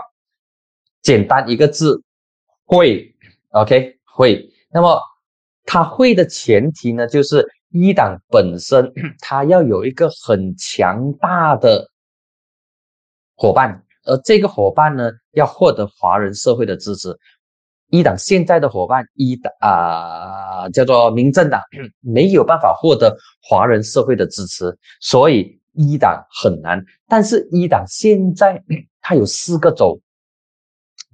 [1.01, 2.03] 简单一个字，
[2.65, 3.15] 会
[3.51, 4.47] ，OK，会。
[4.71, 5.01] 那么
[5.65, 7.45] 他会的前提呢，就是。
[7.71, 8.91] 一党本身，
[9.21, 11.87] 他要有一个很强大的
[13.35, 17.15] 伙伴，而这个伙伴呢，要获得华人社会的支持。
[17.91, 21.61] 一党现在的伙伴，一党啊，叫做民政党，
[22.01, 26.83] 没有办法获得华人社会的支持，所以一党很难。
[27.07, 28.59] 但是，一党现在
[28.99, 30.01] 它有四个州，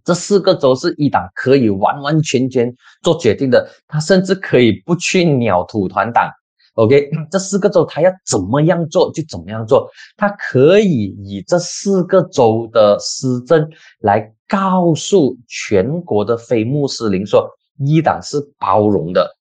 [0.05, 6.29] 这四个州是一党可以完完全全做决定的，他甚至可以不去鸟土团党。
[6.75, 13.67] OK，这四个州他要怎么样做就怎么样做，他可以以这四个州的施政
[13.99, 17.49] 来告诉全国的非穆斯林说，
[17.79, 19.33] 一党是包容的。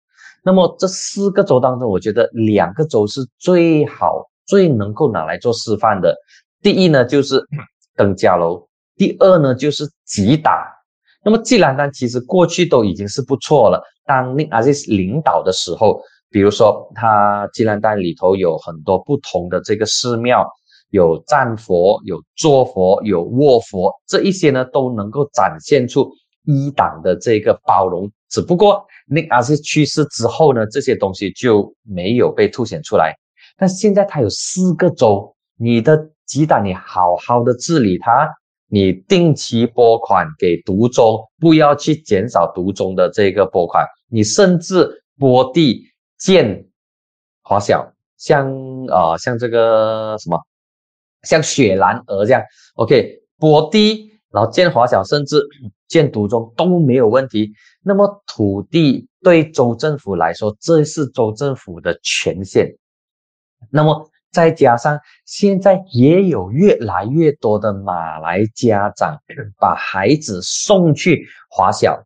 [0.45, 6.15] 那么这四个州当中，我觉得两个州是最好、最能够拿来做示范的。
[6.63, 7.45] 第一呢就是
[7.97, 8.65] 登嘉楼，
[8.97, 10.73] 第二呢就是吉打。
[11.25, 16.01] 那么吉兰丹其实过去都已经是不错了，当阿兹领导的时候。
[16.31, 20.45] 比如说，它吉兰丹里头有很多不同的这个寺庙，
[20.91, 26.11] 有站佛，有坐佛，有卧佛，这一些呢都能够展现出
[26.45, 28.11] 一党的这个包容。
[28.31, 33.15] 只不过尼阿斯去世之后呢，这些东西就没有被凸显出来。
[33.57, 38.29] 但现在他有四个州，你的吉打你好好的治理它，
[38.75, 45.85] 你定期拨款给独中，不要去减少独中的这个拨款，你甚至拨地
[46.19, 46.67] 建
[47.45, 48.51] 华小，像
[48.87, 50.37] 啊像这个什么，
[51.23, 52.43] 像雪兰莪这样
[52.75, 55.41] ，OK，拨地然后建华小，甚至
[55.87, 57.53] 建独中都没有问题。
[57.81, 62.77] 那么土地对州政府来说，这是州政府的权限。
[63.71, 69.17] 那么再加上现在也有越来越多的马来家长
[69.61, 71.97] 把孩子送去华小，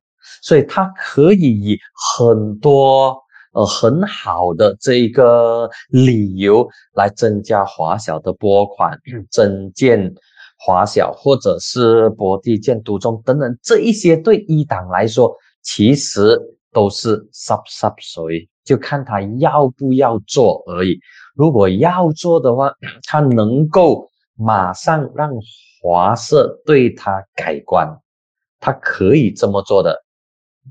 [0.43, 1.79] 所以他可以以
[2.16, 3.16] 很多
[3.55, 8.97] 呃很好的这一个理由来增加华小的拨款，
[9.31, 10.12] 增建
[10.59, 16.39] 华小或者是拨地建独中等等，这一些对一党来说其实
[16.72, 21.01] 都是 sub sub 水，就看他要不要做而已。
[21.35, 22.71] 如果要做的话，
[23.09, 24.07] 他能够
[24.37, 25.33] 马上让
[25.81, 27.89] 华社对他改观，
[28.61, 29.97] 他可以这么做的，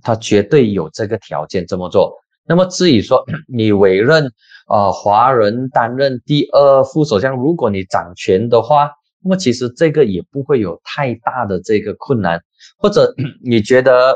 [0.04, 2.16] 他绝对有这个条件这么做。
[2.46, 4.32] 那么至于说 你委任
[4.68, 8.92] 啊华人担任第二副首相，如果你掌权的话，
[9.24, 12.40] 那么其实这个也不会有太大的这个困难，
[12.78, 13.12] 或者
[13.44, 14.16] 你觉得？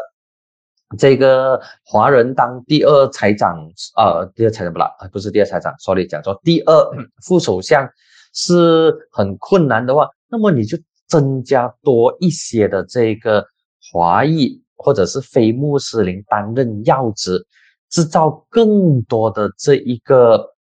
[0.97, 3.57] 这个华人当第二财长，
[3.95, 6.91] 呃，第二财长不啦，不是第二财长，sorry，讲错，第二
[7.23, 7.89] 副首相
[8.33, 10.77] 是很困难的话，那么你就
[11.07, 13.45] 增加多一些的这个
[13.91, 17.45] 华裔或者是非穆斯林担任要职，
[17.89, 20.53] 制造更多的这一个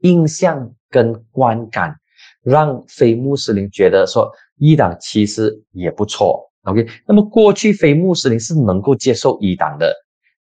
[0.00, 1.94] 印象跟观感，
[2.42, 6.45] 让非穆斯林觉得说伊朗其实也不错。
[6.66, 9.94] OK，那么过去非穆斯林是能够接受一党的，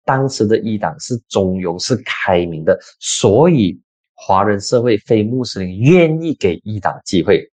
[0.04, 3.80] 当时的一党是中庸是开明的，所以
[4.16, 7.50] 华人社会非穆斯林愿意给一党机会。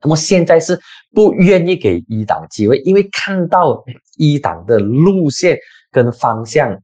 [0.00, 0.80] 那么现在是
[1.12, 3.84] 不愿意给一党机会，因为看到
[4.16, 5.58] 一党的路线
[5.90, 6.74] 跟方向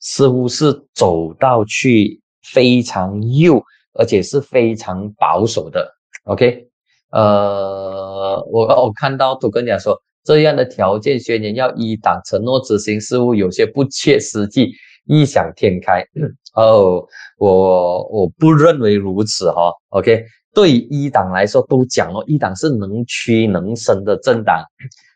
[0.00, 3.62] 似乎是走到去非常右，
[3.92, 5.88] 而且是非常保守的。
[6.24, 6.66] OK，
[7.10, 9.96] 呃，我我看到都跟你讲说。
[10.24, 14.72] 这样的条件宣言要一党承诺执行，似乎有些不切实际、
[15.04, 16.02] 异想天开。
[16.56, 17.06] 哦，
[17.36, 19.70] 我我不认为如此哈。
[19.90, 24.64] OK，对一党来说都讲了，一党是能屈能伸的政党，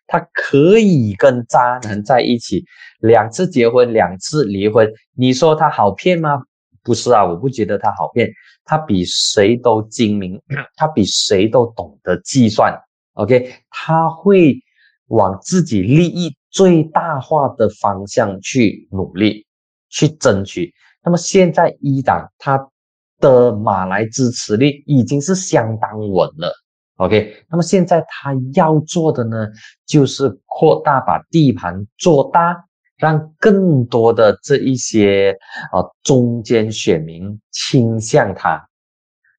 [0.06, 2.62] 他可以跟渣男在一起，
[3.00, 4.92] 两次结婚，两次离婚。
[5.16, 6.42] 你说他好骗吗？
[6.84, 8.28] 不是啊，我不觉得他好骗，
[8.64, 10.38] 他比谁都精明，
[10.76, 12.78] 他比谁都懂得计算。
[13.14, 14.54] OK，他会。
[15.08, 19.46] 往自己利益最大化的方向去努力，
[19.90, 20.72] 去争取。
[21.04, 22.58] 那么现在一党他
[23.18, 26.52] 的马来支持力已经是相当稳了。
[26.96, 29.46] OK，那么现在他要做的呢，
[29.86, 32.56] 就是扩大把地盘做大，
[32.96, 35.36] 让更多的这一些
[35.72, 38.60] 啊中间选民倾向他。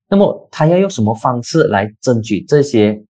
[0.08, 3.04] 那么他要用什么方式来争取这些？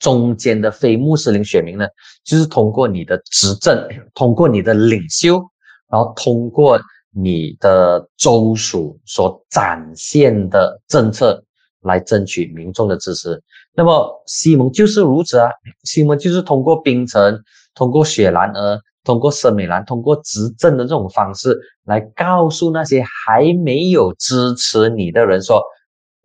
[0.00, 1.86] 中间的非穆斯林选民呢，
[2.24, 5.40] 就是通过你的执政，通过你的领袖，
[5.88, 6.80] 然后通过
[7.14, 11.44] 你的州属所展现的政策
[11.82, 13.40] 来争取民众的支持。
[13.74, 15.50] 那么西蒙就是如此啊，
[15.84, 17.38] 西蒙就是通过槟城，
[17.74, 25.62] 通过雪兰莪，通过森美兰，通过执政的这种方式来告诉那些还没有支持你的人说。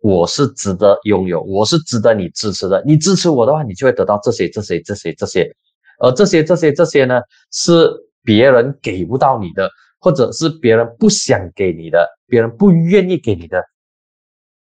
[0.00, 2.82] 我是值得拥有，我是值得你支持的。
[2.86, 5.50] 你支持我的话，你就会得到这些、这些、这些、这些。
[5.98, 7.20] 而这些、这些、这些呢，
[7.50, 7.90] 是
[8.22, 13.64] 别人给不到你的，或者是别人不想给你的，别人不愿意给你的。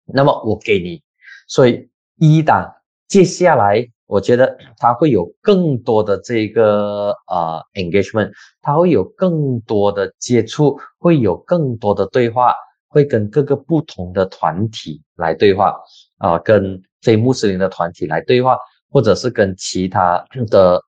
[0.04, 1.02] 那么我给你。
[1.48, 2.70] 所以一档
[3.08, 8.30] 接下来，我觉得他会有更多的这个呃 engagement，
[8.60, 12.52] 他会有更多的接触，会有更多的对话。
[12.92, 15.74] 会跟各个不同的团体来对话，
[16.18, 18.56] 啊，跟非穆斯林的团体来对话，
[18.90, 20.78] 或者是跟其他的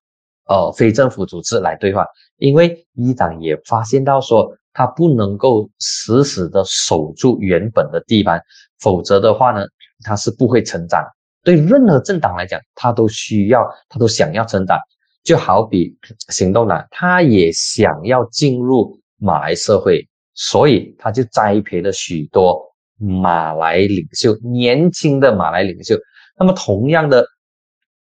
[0.47, 2.07] 呃非政府组织来对话。
[2.37, 8.39] 因为伊党也发现到说，他不能够死死的守住原本的地盘，
[8.81, 9.65] 否则的话呢，
[10.05, 11.03] 他是不会成长。
[11.43, 14.79] 对任何政党来讲，他都需要，他都想要成长。
[15.23, 15.97] 就好比
[16.29, 20.07] 行动党，他也想要进入马来社会。
[20.35, 22.61] 所以他就栽培了许多
[22.99, 25.97] 马来领袖，年轻的马来领袖。
[26.39, 27.25] 那么同样的，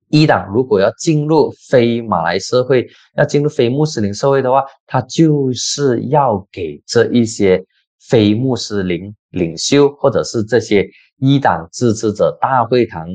[0.09, 2.87] 伊党如果要进入非马来社会，
[3.17, 7.65] 要进入非穆斯林社会的话，他就是要给这一些
[8.09, 10.87] 非穆斯林领袖，或者是这些
[11.19, 13.09] 伊党支持者大会堂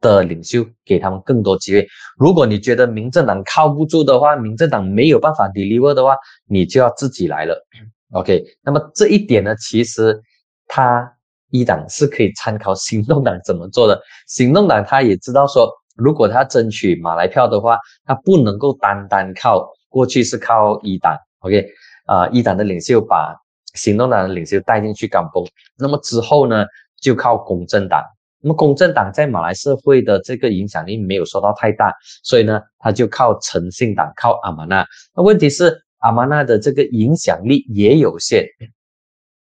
[0.00, 1.86] 的领袖，给他们更多机会。
[2.16, 6.16] 如果你觉得民政党靠不住的话，民政党没有办法 deliver 的话，
[6.46, 7.66] 你就要自己来了。
[8.12, 10.18] OK，那么这一点呢，其实
[10.66, 11.12] 他
[11.50, 14.00] 一党是可以参考行动党怎么做的。
[14.26, 15.70] 行动党他也知道说。
[15.94, 21.68] 如果他争取马来票的话，他不能够单单靠过去是靠一党，OK，
[22.06, 23.36] 啊，一党的领袖把
[23.74, 25.44] 行动党的领袖带进去港崩，
[25.76, 26.64] 那么之后呢，
[26.98, 28.02] 就靠公正党。
[28.40, 31.92] 那么公正党在马来社会的这个影响力没有受到太大，
[32.24, 34.86] 所以呢，他就靠诚信党，靠阿玛纳。
[35.14, 38.46] 那问题是阿玛纳的这个影响力也有限，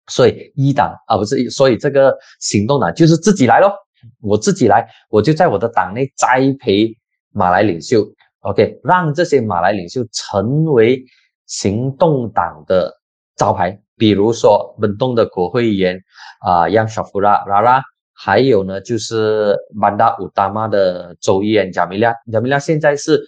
[0.07, 3.73] 所以一党啊不是，所以这个行动党就是自己来咯。
[4.21, 6.91] 我自己来，我就在我的党内栽培
[7.33, 8.05] 马来领袖
[8.41, 11.05] ，OK，让这些马来领袖成为
[11.47, 12.93] 行动党的
[13.37, 13.79] 招牌。
[13.97, 16.01] 比如说本东的国会议员
[16.41, 17.83] 啊，央沙夫拉拉拉，
[18.15, 23.23] 还有呢就是曼达乌达玛的州议员贾米拉，贾米拉现在是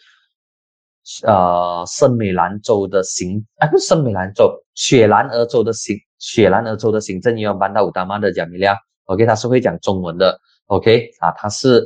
[1.24, 8.76] 呃圣美兰州的行，啊不是圣美兰州，雪兰莪州的行，雪兰莪州的行政议员曼达乌达玛的贾米拉
[9.06, 10.38] ，OK，他是会讲中文的。
[10.66, 11.82] OK 啊，他是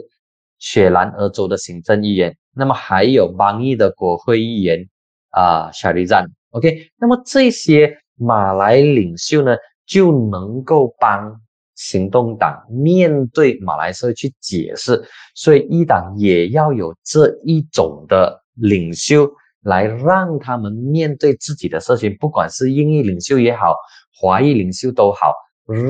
[0.59, 4.87] 雪兰莪州的行政议员，那么还有邦裔的国会议员
[5.31, 6.27] 啊，小李赞。
[6.51, 9.57] OK，那么这些马来领袖呢，
[9.87, 11.35] 就能够帮
[11.75, 15.03] 行动党面对马来社会去解释，
[15.35, 19.31] 所以一党也要有这一种的领袖
[19.63, 23.77] 来让他们面对自己的社群，不管是英裔领袖也好，
[24.13, 25.33] 华裔领袖都好，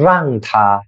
[0.02, 0.82] 让他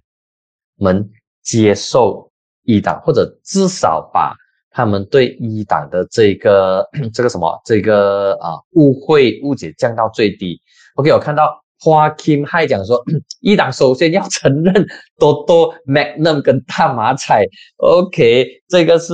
[0.77, 1.09] 们。
[1.41, 2.29] 接受
[2.63, 4.35] 一党，或者至少把
[4.69, 10.61] 他们对一党的这个 这个什么这个啊误会误解降到最低。
[10.95, 13.01] OK，我看到花 Kim 还讲说，
[13.41, 14.85] 一党首先要承认
[15.17, 17.45] 多多 Magnum 跟大马彩。
[17.77, 19.13] OK，这个是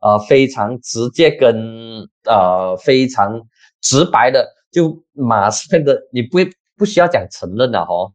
[0.00, 3.40] 呃非常直接跟呃非常
[3.80, 6.38] 直白的，就马上的你不
[6.76, 8.12] 不需要讲承认了哦。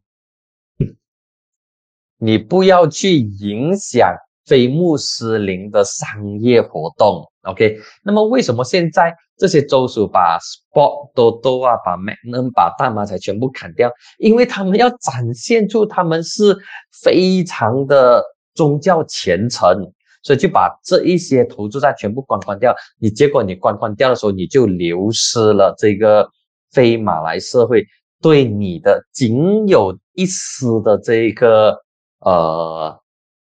[2.18, 4.16] 你不要去影响
[4.46, 7.78] 非穆斯林的商业活动，OK？
[8.04, 13.92] 那么为什么现在这些州属把 Sport 多多啊，把 Magnum、把大麻才全部砍掉？
[14.18, 16.58] 因为他们要展现出他们是
[17.04, 18.24] 非常的
[18.54, 19.92] 宗教虔诚，
[20.22, 22.76] 所以就把这一些投资站全部关关掉。
[23.00, 26.30] 你结果你关关掉的时候，你就流失了这个
[26.72, 27.86] 非马来社会
[28.22, 31.78] 对你的仅有一丝的这个。
[32.26, 32.98] 呃，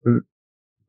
[0.07, 0.23] 嗯，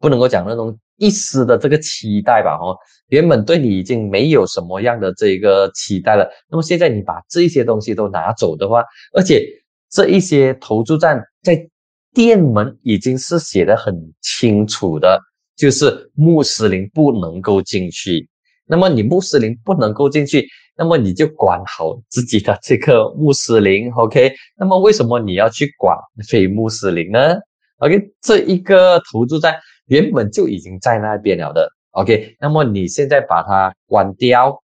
[0.00, 2.76] 不能够讲那种一丝的这个期待吧，哦，
[3.08, 9.44] 原本对你已经没有什么样的这个期待了，那么现在你把这些东西都拿走的话，而且
[9.90, 11.68] 这一些投注站在
[12.14, 15.20] 店门已经是写的很清楚的，
[15.56, 18.28] 就是穆斯林不能够进去，
[18.66, 24.32] 那么你穆斯林不能够进去，那么你就管好自己的这个穆斯林，OK？
[24.56, 25.96] 那么为什么你要去管
[26.28, 27.34] 非穆斯林呢
[27.78, 29.54] ？OK，这一个投注站
[29.86, 31.68] 原本就已经在那边了的。
[31.92, 34.62] OK，那么你现在把它关掉，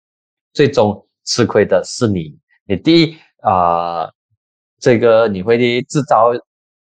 [0.53, 2.39] 最终吃亏的是你。
[2.69, 4.09] 你第一啊，
[4.79, 6.33] 这个你会制造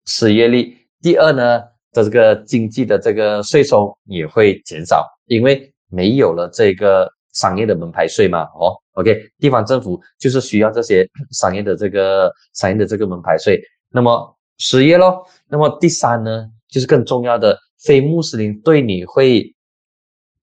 [0.05, 1.61] 失业率；第二呢，
[1.91, 8.43] 这个经济的这个税收也会减少，因为没有了这个商业的门牌税嘛。
[8.55, 13.61] 哦，OK，地方政府就是需要这些商业的这个商业的这个门牌税。
[13.89, 19.53] 那么失业咯，那么第三呢，就是更重要的，非穆斯林对你会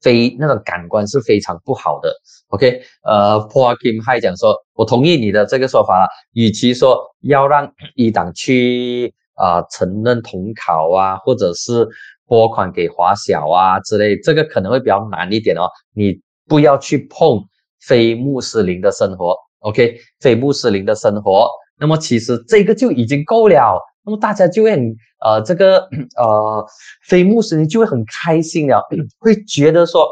[0.00, 2.12] 非那种感官是非常不好的。
[2.48, 11.86] OK，呃，Paul Kim 还讲说，我同意你的这个说法了，与其说要让一党去啊承认统考啊，或者是
[12.26, 15.68] 拨款给华小啊之类，这个可能会比较难一点哦。
[15.94, 16.14] 你
[16.46, 17.40] 不要去碰
[17.80, 23.80] 非穆斯林的生活，OK，非穆斯林的生活，那么其实这个就已经够了。
[24.08, 25.86] 那么大家就会很呃，这个
[26.16, 26.66] 呃，
[27.02, 28.82] 非穆斯林就会很开心了，
[29.20, 30.08] 会觉得说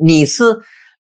[0.00, 0.42] 你是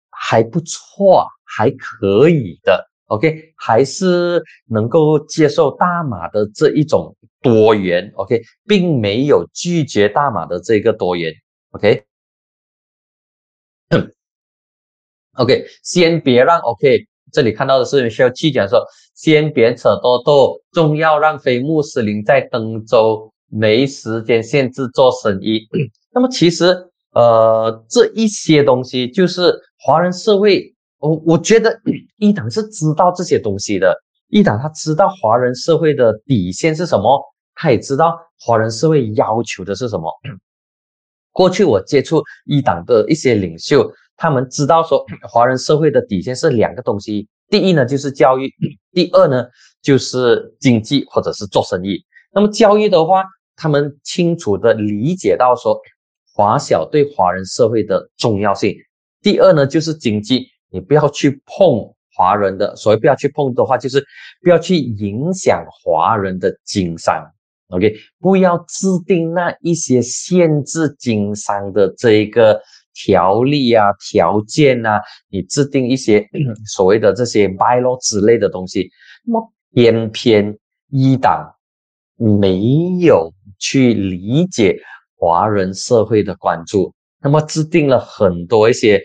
[0.09, 11.31] 还不错，还可以的，OK，还是能够接受大马的这一种多元，OK，并没有拒绝大马的这个多元
[11.71, 12.03] ，OK，OK，
[15.83, 17.10] 先别让 OK。
[17.31, 18.83] 这里看到的是需要去讲说，
[19.15, 25.67] 先别扯多多，重要让非穆斯林在登州没时间限制做生意。
[26.13, 26.75] 那么其实
[27.13, 31.77] 呃，这一些东西就是华人社会，我我觉得
[32.17, 33.95] 一党是知道这些东西的，
[34.29, 37.21] 一党他知道华人社会的底线是什么，
[37.55, 40.09] 他也知道华人社会要求的是什么。
[41.31, 48.53] 过去我接触一党的一些领袖，他们知道说 华人社会的底线是两个东西，第一呢就是教育，
[48.91, 49.45] 第二呢
[49.81, 52.03] 就是经济或者是做生意。
[52.33, 53.23] 那么教育的话，
[53.55, 55.79] 他们清楚的理解到说
[56.35, 58.75] 华小对华人社会的重要性。
[59.21, 64.05] 第二呢就是经济，你不要去碰华人的，所谓不要去碰的话，就是
[64.41, 67.23] 不要去影响华人的经商。
[67.71, 72.61] OK，不要制定那一些限制经商的这一个
[72.93, 76.27] 条例啊、条件啊，你制定一些
[76.67, 78.89] 所谓的这些 bylaw 之类的东西，
[79.25, 80.57] 那么偏偏
[80.89, 81.49] 一党
[82.17, 84.77] 没有去理解
[85.15, 89.01] 华人社会的关注，那么制定了很多一些，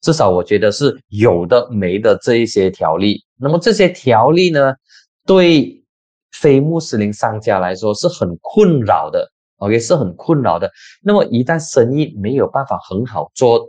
[0.00, 4.74] 至少我觉得是有的没的这一些条例，那么这些条例呢，
[5.26, 5.74] 对。
[6.32, 10.70] 非穆斯林商家来说是很困扰的，OK，是很困扰的。
[11.02, 13.66] 那么一旦生意没有办法很好做，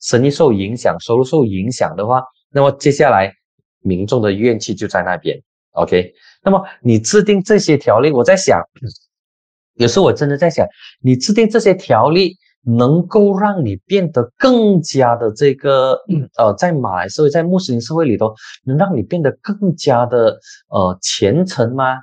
[0.00, 3.32] 生意受影响，收入受影响的话，那么接下来
[3.80, 5.40] 民众的怨气就在那边
[5.72, 6.12] ，OK。
[6.42, 8.60] 那么你制定这些条例，我在想，
[9.74, 10.66] 有时候我真的在想，
[11.00, 12.36] 你制定这些条例。
[12.64, 15.98] 能够让你变得更加的这个
[16.36, 18.32] 呃，在马来社会，在穆斯林社会里头，
[18.64, 20.38] 能让你变得更加的
[20.68, 21.96] 呃虔诚吗？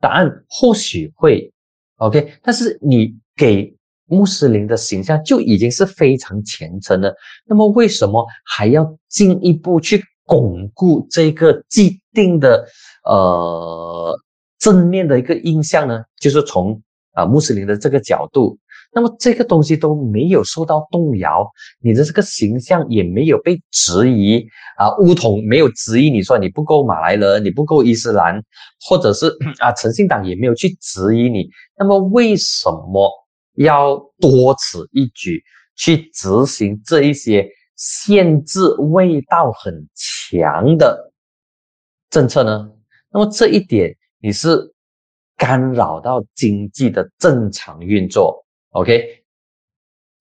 [0.00, 1.52] 答案或许会
[1.98, 2.32] ，OK。
[2.42, 3.72] 但是你给
[4.06, 7.14] 穆斯林的形象就已经是非常虔诚的，
[7.46, 12.66] 那么为什么还要进一步去巩固这个既定的
[13.04, 14.18] 呃
[14.58, 16.02] 正面的一个印象呢？
[16.18, 16.82] 就是从
[17.12, 18.58] 啊穆斯林的这个角度。
[18.92, 21.48] 那么这个东西都没有受到动摇，
[21.80, 24.44] 你的这个形象也没有被质疑
[24.76, 28.42] 啊，乌统没有质疑你说你不够马来人，你不够伊斯兰，
[28.84, 29.28] 或者是
[29.60, 31.48] 啊，诚信党也没有去质疑你。
[31.78, 33.08] 那么为什么
[33.54, 35.40] 要多此一举
[35.76, 41.12] 去执行这一些限制味道很强的
[42.10, 42.68] 政策呢？
[43.12, 44.72] 那么这一点你是
[45.36, 48.44] 干扰到经济的正常运作。
[48.70, 49.22] OK，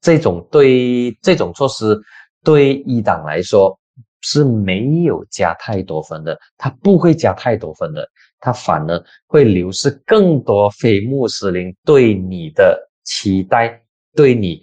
[0.02, 2.00] 这种对这种措施
[2.44, 3.80] 对一党来说
[4.22, 13.82] 是没有加太多分的，他不会加太多分的，他反而会流失更多非穆斯林对你的期待，
[14.16, 14.62] 对你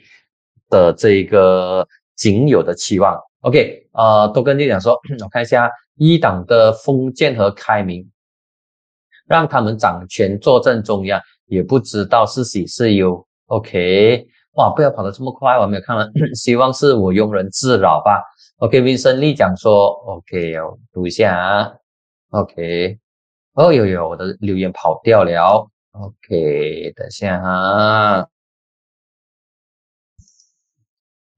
[0.68, 3.16] 的这个仅有的期望。
[3.42, 8.10] OK，呃，都跟你讲说， 我看一下一党的封建和开明，
[9.26, 13.25] 让他们掌权坐镇中央，也不知道是喜是忧。
[13.46, 18.22] OK，哇，不要跑得这么快，我没有看完， 希望是我庸人自扰吧。
[18.58, 21.72] OK，Vincent Lee 讲说，OK，我读一下啊。
[22.30, 22.98] OK，
[23.52, 25.68] 哦，有有，我的留言跑掉了。
[25.92, 28.26] OK，等一下哈。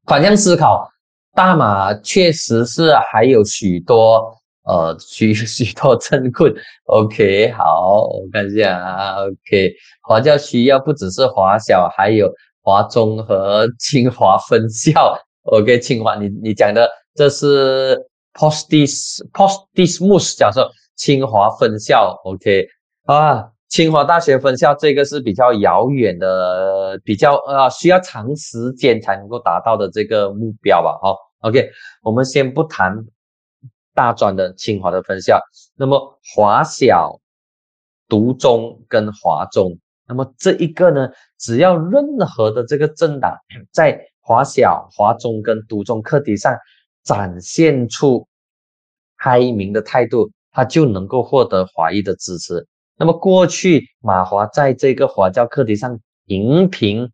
[0.06, 0.88] 反向思考，
[1.34, 4.38] 大马确实是还有许多。
[4.68, 6.54] 呃，许许多镇困
[6.84, 17.98] ，OK，好，我看一下啊，OK，华教需要不只是华小，还有华中和清华分校，OK，清华，你你讲的这是
[18.34, 22.66] Postis Postismus 教授，清华分校，OK，
[23.06, 31.70] 啊，清华大学分校这个是比较遥远的，比较呃需要长时间才能够达到的这个目标吧，好，OK，
[32.02, 32.94] 我们先不谈。
[33.99, 35.42] 大专的清华的分校，
[35.76, 37.18] 那么华小、
[38.07, 39.76] 独中跟华中，
[40.07, 43.36] 那么这一个呢，只要任何的这个政党
[43.72, 46.57] 在华小、华中跟独中课题上
[47.03, 48.28] 展现出
[49.16, 52.68] 开明的态度，他就能够获得华裔的支持。
[52.96, 57.11] 那么过去马华在这个华教课题上频频。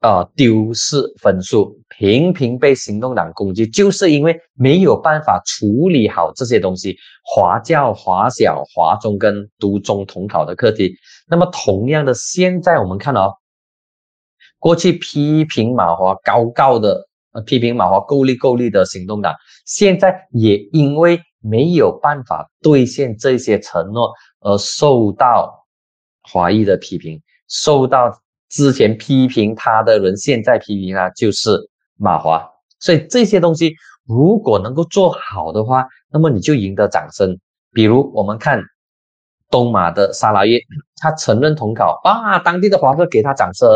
[0.00, 6.96] 啊，丢失分数，频频被行动党攻击，就是因为没有办法处理好这些东西。
[7.22, 10.94] 华教、华小、华中跟独中统考的课题，
[11.28, 13.34] 那么同样的，现在我们看哦，
[14.58, 17.06] 过去批评马华高高的，
[17.44, 19.34] 批评马华够力够力的行动党，
[19.66, 25.66] 现在也因为没有办法兑现这些承诺，而受到
[26.22, 28.10] 华裔的批评，受到。
[28.50, 31.56] 之前批评他的人，现在批评他就是
[31.96, 32.46] 马华，
[32.80, 33.74] 所以这些东西
[34.06, 37.38] 如果能够做好的话，那么你就赢得掌声。
[37.72, 38.60] 比如我们看
[39.48, 40.60] 东马的沙拉叶，
[40.96, 43.68] 他承认统考啊，当地的华客给他掌声，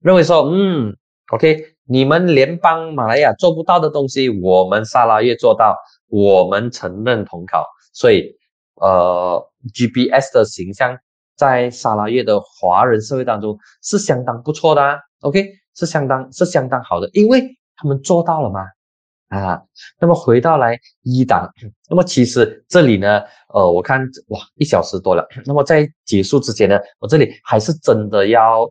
[0.00, 0.96] 认为说，嗯
[1.32, 5.76] ，OK，你们联邦马来亚做不到的东西，我们沙拉越做到，
[6.08, 8.36] 我们承认统考，所以
[8.76, 10.96] 呃，GPS 的形象
[11.36, 17.42] 在沙拉越的华人社会当中是相当不错的啊，OK，是相当是相当好的，因为
[17.76, 18.60] 他们做到了嘛，
[19.28, 19.62] 啊，
[20.00, 21.52] 那么回到来一档，
[21.88, 23.22] 那么其实这里呢，
[23.52, 28.70] 呃，我看哇，一小时多了，那么在结束之前呢，我这里还是真的要。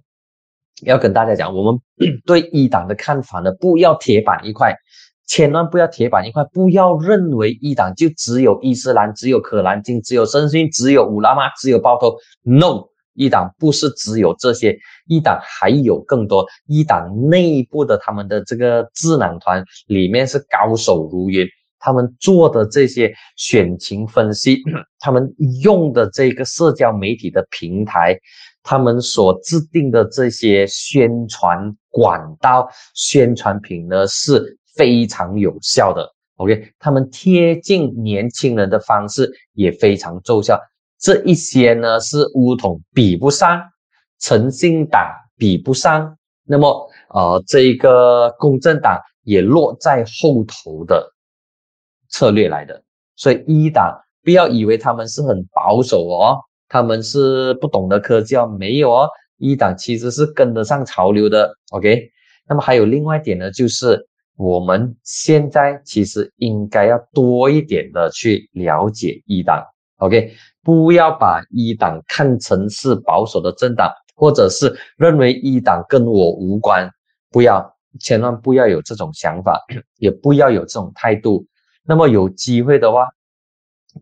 [0.86, 1.80] 要跟大家讲，我们
[2.26, 4.76] 对一档的看法呢，不要铁板一块，
[5.28, 12.16] 千万不要铁板一块，不要认为一党就只有伊斯兰，只有可兰经，只有圣训，只有乌拉玛，只有包头。
[12.44, 16.46] No，一党不是只有这些，一党还有更多。
[16.68, 21.48] 一党内部的他们的这个智囊团里面是高手如云，
[21.80, 24.58] 他们做的这些选情分析，
[25.00, 28.18] 他们用的这个社交媒体的平台。
[28.66, 32.66] 他们所制定的这些宣传管道、
[32.96, 36.08] 宣传品呢，是非常有效的。
[36.38, 40.60] OK，他们贴近年轻人的方式也非常奏效。
[41.00, 43.62] 这一些呢，是乌统比不上，
[44.20, 45.06] 诚信党
[45.38, 51.12] 比不上，那么呃，这一个公正党也落在后头的
[52.10, 52.82] 策略来的。
[53.16, 56.40] 所以一党不要以为他们是很保守哦。
[56.70, 59.10] 他们是不懂得科教，没有哦。
[59.38, 62.10] 一党其实是跟得上潮流的，OK。
[62.48, 69.64] 那么还有另外一点呢，就是我们现在其实应该要多一点的去了解一党
[69.98, 70.34] ，OK。
[70.64, 76.90] 不要把一党看成是保守的政党，或者是认为一党跟我无关，
[77.30, 79.60] 不要，千万不要有这种想法，
[80.00, 81.46] 也不要有这种态度。
[81.86, 83.10] 那么有机会的话，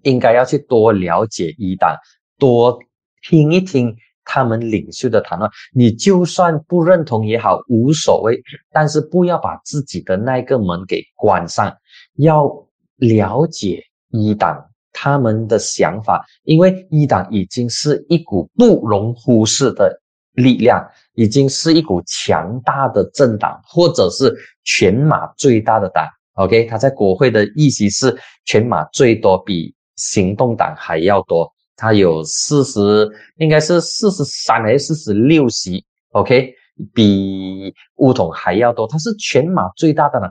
[0.04, 1.98] 应该要去多了解一党。
[2.38, 2.80] 多
[3.24, 8.42] 听一听他们领袖的谈话，你就算不认同也好，无所谓。
[8.72, 11.76] 但是不要把自己的那个门给关上，
[12.16, 12.50] 要
[12.98, 14.64] 了解一党
[14.94, 20.00] 他们的想法，因为一党已经是一股不容忽视的
[20.34, 26.08] 力量，已经是一股强大的政党，或者是全马最大的党。
[26.36, 31.52] OK，他在国会的议席是全马最多，比行动党还要多。
[31.82, 36.54] 他有四十，应该是四十三还是四十六席？OK，
[36.94, 38.86] 比乌统还要多。
[38.86, 40.28] 他是全马最大的呢。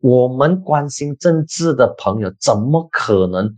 [0.00, 3.52] 我们关心政治的朋友，怎么可能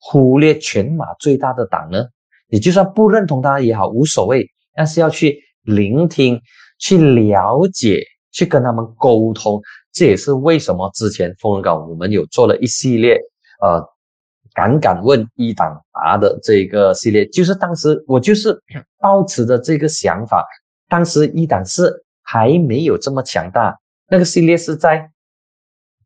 [0.00, 2.04] 忽略全马最大的党呢？
[2.50, 4.44] 你就算不认同他也好，无所谓。
[4.74, 6.40] 但是要去聆听、
[6.80, 9.62] 去了解、去跟他们沟通。
[9.92, 13.16] 这也是为什么之前风人港我们有做了一系列，
[13.62, 13.80] 呃。
[14.58, 18.60] 敢敢问一党答的这个系列，就是当时我就是
[18.98, 20.44] 抱持着这个想法，
[20.88, 21.92] 当时一党是
[22.24, 23.72] 还没有这么强大，
[24.10, 25.08] 那个系列是在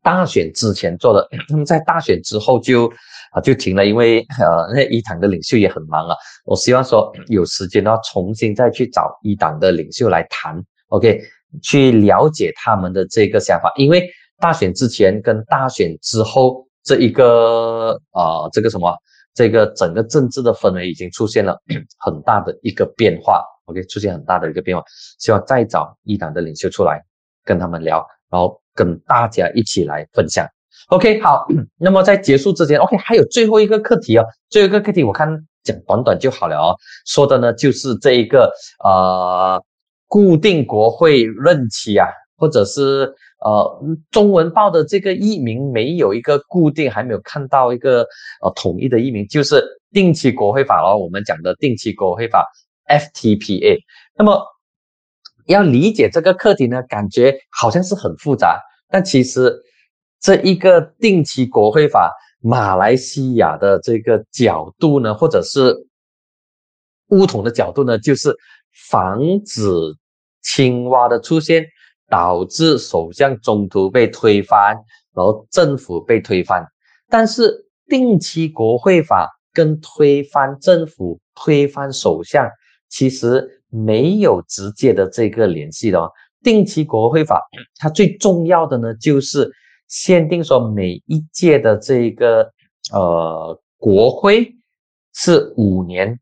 [0.03, 2.87] 大选之前做的， 那么在大选之后就
[3.33, 11.19] 啊就停了，因为呃那一党的领袖也很忙啊，我希望说有时间的话重新再去找一党的领袖来谈，OK，
[11.63, 14.07] 去了解他们的这个想法，因为
[14.39, 16.67] 大选之前跟大选之后。
[16.83, 18.95] 这一个啊，这个什么，
[19.33, 21.57] 这个整个政治的氛围已经出现了
[21.97, 24.83] 很大的一个变化，OK，出现很大的一个变化。
[25.19, 27.01] 希望再找一党的领袖出来
[27.45, 30.45] 跟他们聊，然后跟大家一起来分享。
[30.89, 31.45] OK，好，
[31.77, 35.29] 那么在结束之前，OK，还有最后一个课题哦，最后一个课题我看
[35.63, 36.75] 讲短短就好了哦，
[37.05, 38.51] 说的呢就是这一个
[38.83, 39.63] 呃
[40.07, 42.07] 固定国会任期啊，
[42.43, 43.13] 或者是。
[43.45, 48.07] 呃，中文报的这个译名没有一个固定，还没有看到一个
[48.41, 50.97] 呃统一的译名，就是定期国会法咯。
[50.97, 52.49] 我们讲的定期国会法
[52.87, 53.79] FTPA。
[54.15, 54.41] 那么
[55.47, 59.53] 要理解这个课题呢，感觉好像是很复杂，但其实
[60.21, 65.75] 这一个定期国会法，马来西亚的这个角度呢，或者是
[67.09, 68.33] 乌统的角度呢，就是
[68.89, 69.65] 防止
[70.41, 71.65] 青蛙的出现。
[72.13, 74.75] 导致首相中途被推翻，
[75.15, 76.63] 然后政府被推翻。
[77.09, 77.51] 但是
[77.87, 82.47] 定期国会法跟推翻政府、推翻首相
[82.87, 86.11] 其实没有直接的这个联系的哦。
[86.43, 87.41] 定期国会法
[87.79, 89.51] 它最重要的呢，就是
[89.87, 92.47] 限定说每一届的这个
[92.91, 94.53] 呃国会
[95.15, 96.19] 是五年。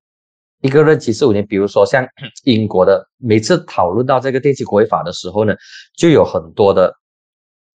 [0.62, 2.06] 一个任期是五年，比如说像
[2.46, 5.56] 英国的，每次讨论到这个电气国会法的时候呢，
[5.98, 6.94] 就有很多的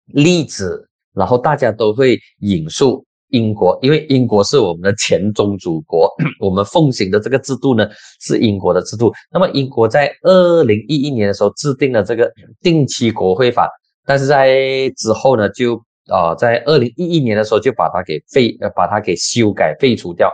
[0.06, 6.10] 例子，然后大家都会引述英国，因为英国是我们的前宗主国，
[6.40, 7.88] 我们奉行的这个制度呢
[8.20, 9.12] 是英国的制度。
[9.30, 12.30] 那么英国在二零一一年的时候制定了这个
[12.60, 13.70] 定期国会法，
[14.04, 20.28] 但是在之后呢就啊在二零一一年的时候就把它给废呃把它给修改废除掉。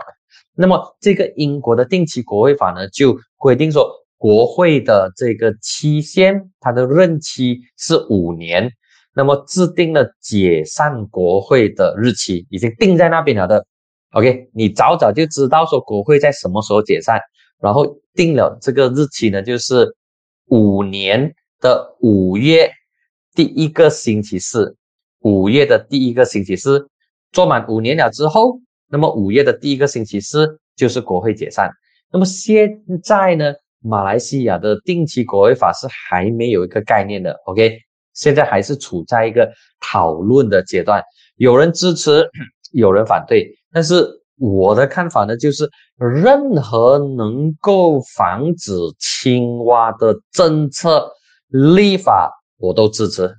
[0.61, 8.69] 那么这个英国的定期国会法呢就规定说国会的这个期限，它的任期是五年。
[9.15, 13.65] 那么制定了解散国会的日期，已经定在那边了的。
[14.11, 17.21] OK，你早早就知道说国会在什么时候解散，
[17.61, 19.95] 然后定了这个日期呢，就是
[20.47, 22.69] 五年的五月
[23.33, 24.75] 第一个星期四。
[25.21, 26.89] 五月的第一个星期四
[27.31, 31.69] 做满五年了之后，那么五月的第一个星期四就是国会解散。
[32.11, 37.33] 那么现在呢，马来西亚的定期国会法是还没有一个概念的。
[37.45, 37.79] OK。
[38.15, 41.01] 现在还是处在一个讨论的阶段，
[41.37, 42.29] 有人支持，
[42.73, 43.49] 有人反对。
[43.71, 51.09] 但是我的看法呢，就是任何能够防止青蛙的政策
[51.47, 53.33] 立法，我都支持，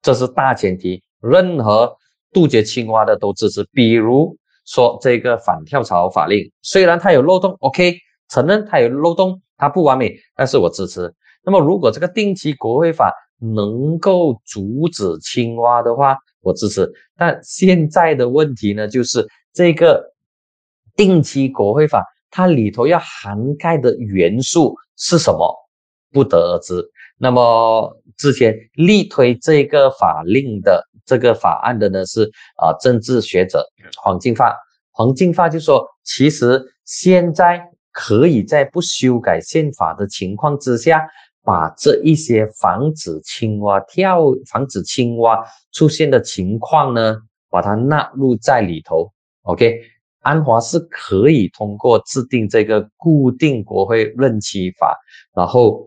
[0.00, 1.02] 这是大前提。
[1.20, 1.94] 任何
[2.32, 3.62] 杜绝青蛙的都支持。
[3.72, 4.34] 比如
[4.64, 7.96] 说这个反跳槽法令，虽然它有漏洞，OK，
[8.28, 11.12] 承认它有漏洞，它不完美，但是我支持。
[11.44, 16.90] 那么如果这个定期国会法，能够阻止青蛙的话，我支持。
[17.16, 20.02] 但现在的问题呢，就是这个
[20.96, 25.54] 定期国会法，它里头要涵盖的元素是什么，
[26.10, 26.82] 不得而知。
[27.18, 33.64] 那么之前力推这个法令的这个法案的呢，是啊政治学者
[34.02, 34.56] 黄金发。
[34.92, 41.06] 黄金发就说，其实现在可以在不修改宪法的情况之下。
[41.46, 44.18] 把这一些防止青蛙跳、
[44.50, 47.18] 防止青蛙出现的情况呢，
[47.50, 49.12] 把它纳入在里头。
[49.42, 49.78] OK，
[50.22, 54.98] 安华是可以通过制定这个固定国会任期法，
[55.36, 55.86] 然后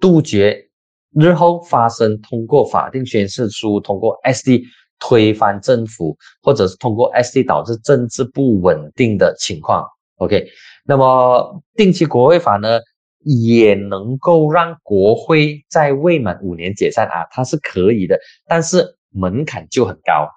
[0.00, 0.67] 杜绝
[1.14, 4.62] 日后发生通过法定宣誓书、通过 SD
[4.98, 9.86] 推翻政府，或者是通过 SD 导致政治不稳定的情况。
[10.16, 10.46] OK，
[10.84, 12.80] 那么定期国会法呢？
[13.24, 20.28] 也能够让国会在未满五年解散啊，它是可以的，但是门槛就很高。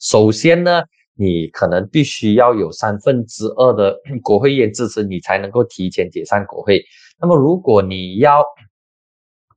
[0.00, 0.82] 首先呢，
[1.16, 6.84] 你可能必须要有三分之二的 国会议员支持，你才能够提前解散国会。
[7.20, 8.44] 那么，如果你要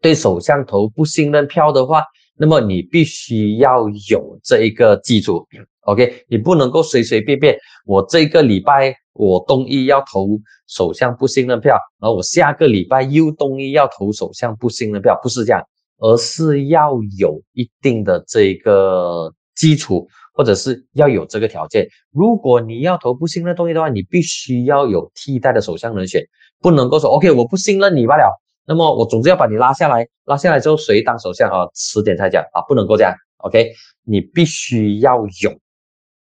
[0.01, 2.03] 对首相投不信任票的话，
[2.37, 5.47] 那么你必须要有这一个基础
[5.81, 6.25] ，OK？
[6.27, 8.95] 你不能够随随便便，我这个礼拜。
[9.19, 15.59] 我东一要投首相不信任票，然后我下个礼拜又东一要投首相不信任票，不是这样，
[15.97, 21.87] 而是要有一定的这个基础，或者是要有这个条件。
[22.11, 26.23] 如果你要投不信任动议的话，你必须要有替代的首相人选，
[26.61, 28.31] 不能够说 OK 我不信任你罢了，
[28.67, 31.65] 那么我总之要把你拉下来，拉下来之后谁当首相啊？
[31.73, 33.71] 迟点才讲啊，不能够这样，OK？
[34.03, 35.59] 你必须要有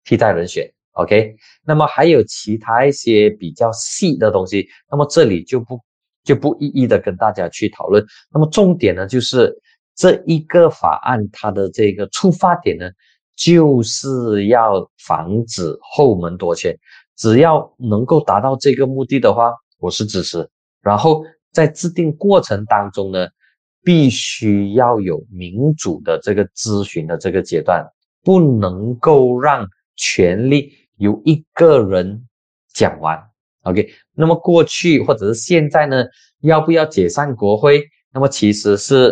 [0.04, 0.70] 替代人选。
[0.92, 5.80] OK，那么还有其他一些比较细的东西，那么这里就不
[6.24, 8.06] 就不一一的跟大家去讨论。
[8.34, 9.54] 那么重点呢，就是
[9.96, 12.90] 这一个法案它的这个出发点呢，
[13.36, 16.78] 就是要防止后门夺权。
[17.18, 20.50] 只要能够达到这个目的的话，我是支持。
[20.82, 21.26] 然后
[21.56, 23.28] 在制定过程当中呢，
[23.82, 27.84] 必须要有民主的这个咨询的这个阶段，
[28.22, 29.66] 不能够让
[29.96, 30.74] 权力。
[30.98, 32.26] 由一个人
[32.74, 33.22] 讲完
[33.64, 33.90] ，OK。
[34.14, 36.06] 那么过去或者是现在呢，
[36.40, 37.84] 要不要解散国会？
[38.14, 39.12] 那么其实是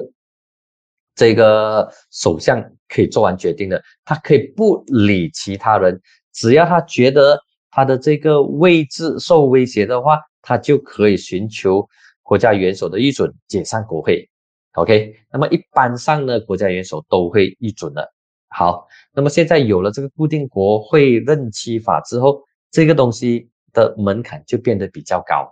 [1.14, 6.02] 这个首相可以做完决定的，他可以不理其他人，
[6.32, 7.38] 只要他觉得
[7.70, 11.86] 他的这个位置受威胁的话，他就可以寻求
[12.34, 14.28] 国家元首的批准解散国会
[14.74, 15.16] ，OK。
[15.32, 18.12] 那么一般上呢，国家元首都会批准的。
[18.48, 22.42] 好，那么现在有了这个固定国会任期法之后，
[22.72, 25.48] 这个东西的门槛就变得比较高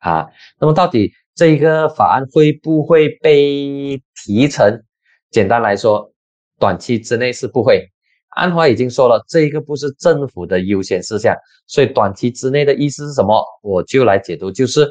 [0.00, 0.28] 啊。
[0.60, 4.82] 那么到底这一个法案会不会被提成？
[5.30, 6.12] 简单来说，
[6.58, 7.82] 短期之内是不会。
[8.28, 11.34] 安华已经说了，这个不是政府的优先事项，
[11.66, 13.42] 所以短期之内的意思是什么？
[13.62, 14.86] 我就来解读，就是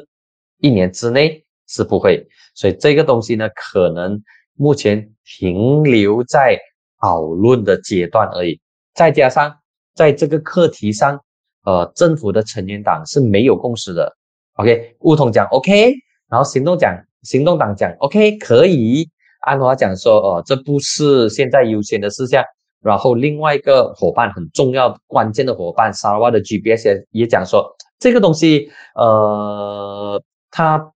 [0.58, 2.26] 一年之内是不会。
[2.54, 4.22] 所以这个东西呢，可能
[4.54, 6.58] 目前停留在。
[6.98, 8.58] 讨论的阶段而已，
[8.94, 9.54] 再加上
[9.94, 11.20] 在这个课题上，
[11.64, 14.10] 呃，政府的成员党是没有共识的。
[14.54, 15.92] OK，乌统讲 OK，
[16.28, 19.06] 然后行动讲，行动党讲 OK 可以，
[19.42, 22.42] 安华讲说，哦，这不是现在优先的事项，
[22.80, 30.20] 然后另外一个伙伴很重要关键的伙伴，沙拉瓦的 GPS 也讲说这个东西，呃，
[30.56, 30.92] 他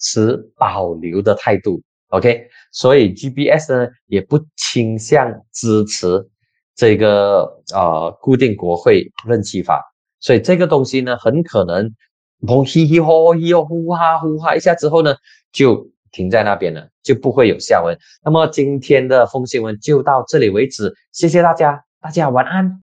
[0.00, 6.28] 持保留的态度，OK，所以 GPS 呢也不倾向支持
[6.74, 9.80] 这个呃固定国会任期法，
[10.18, 11.94] 所以这个东西呢很可能
[12.46, 15.14] 从嘻嘻吼吼呼哈呼哈一下之后呢
[15.52, 15.88] 就。
[16.12, 17.94] 停在那边了，就不会有下文。
[18.24, 22.85] 那么今天的风新闻就到这里为止，谢谢大家，大家晚安。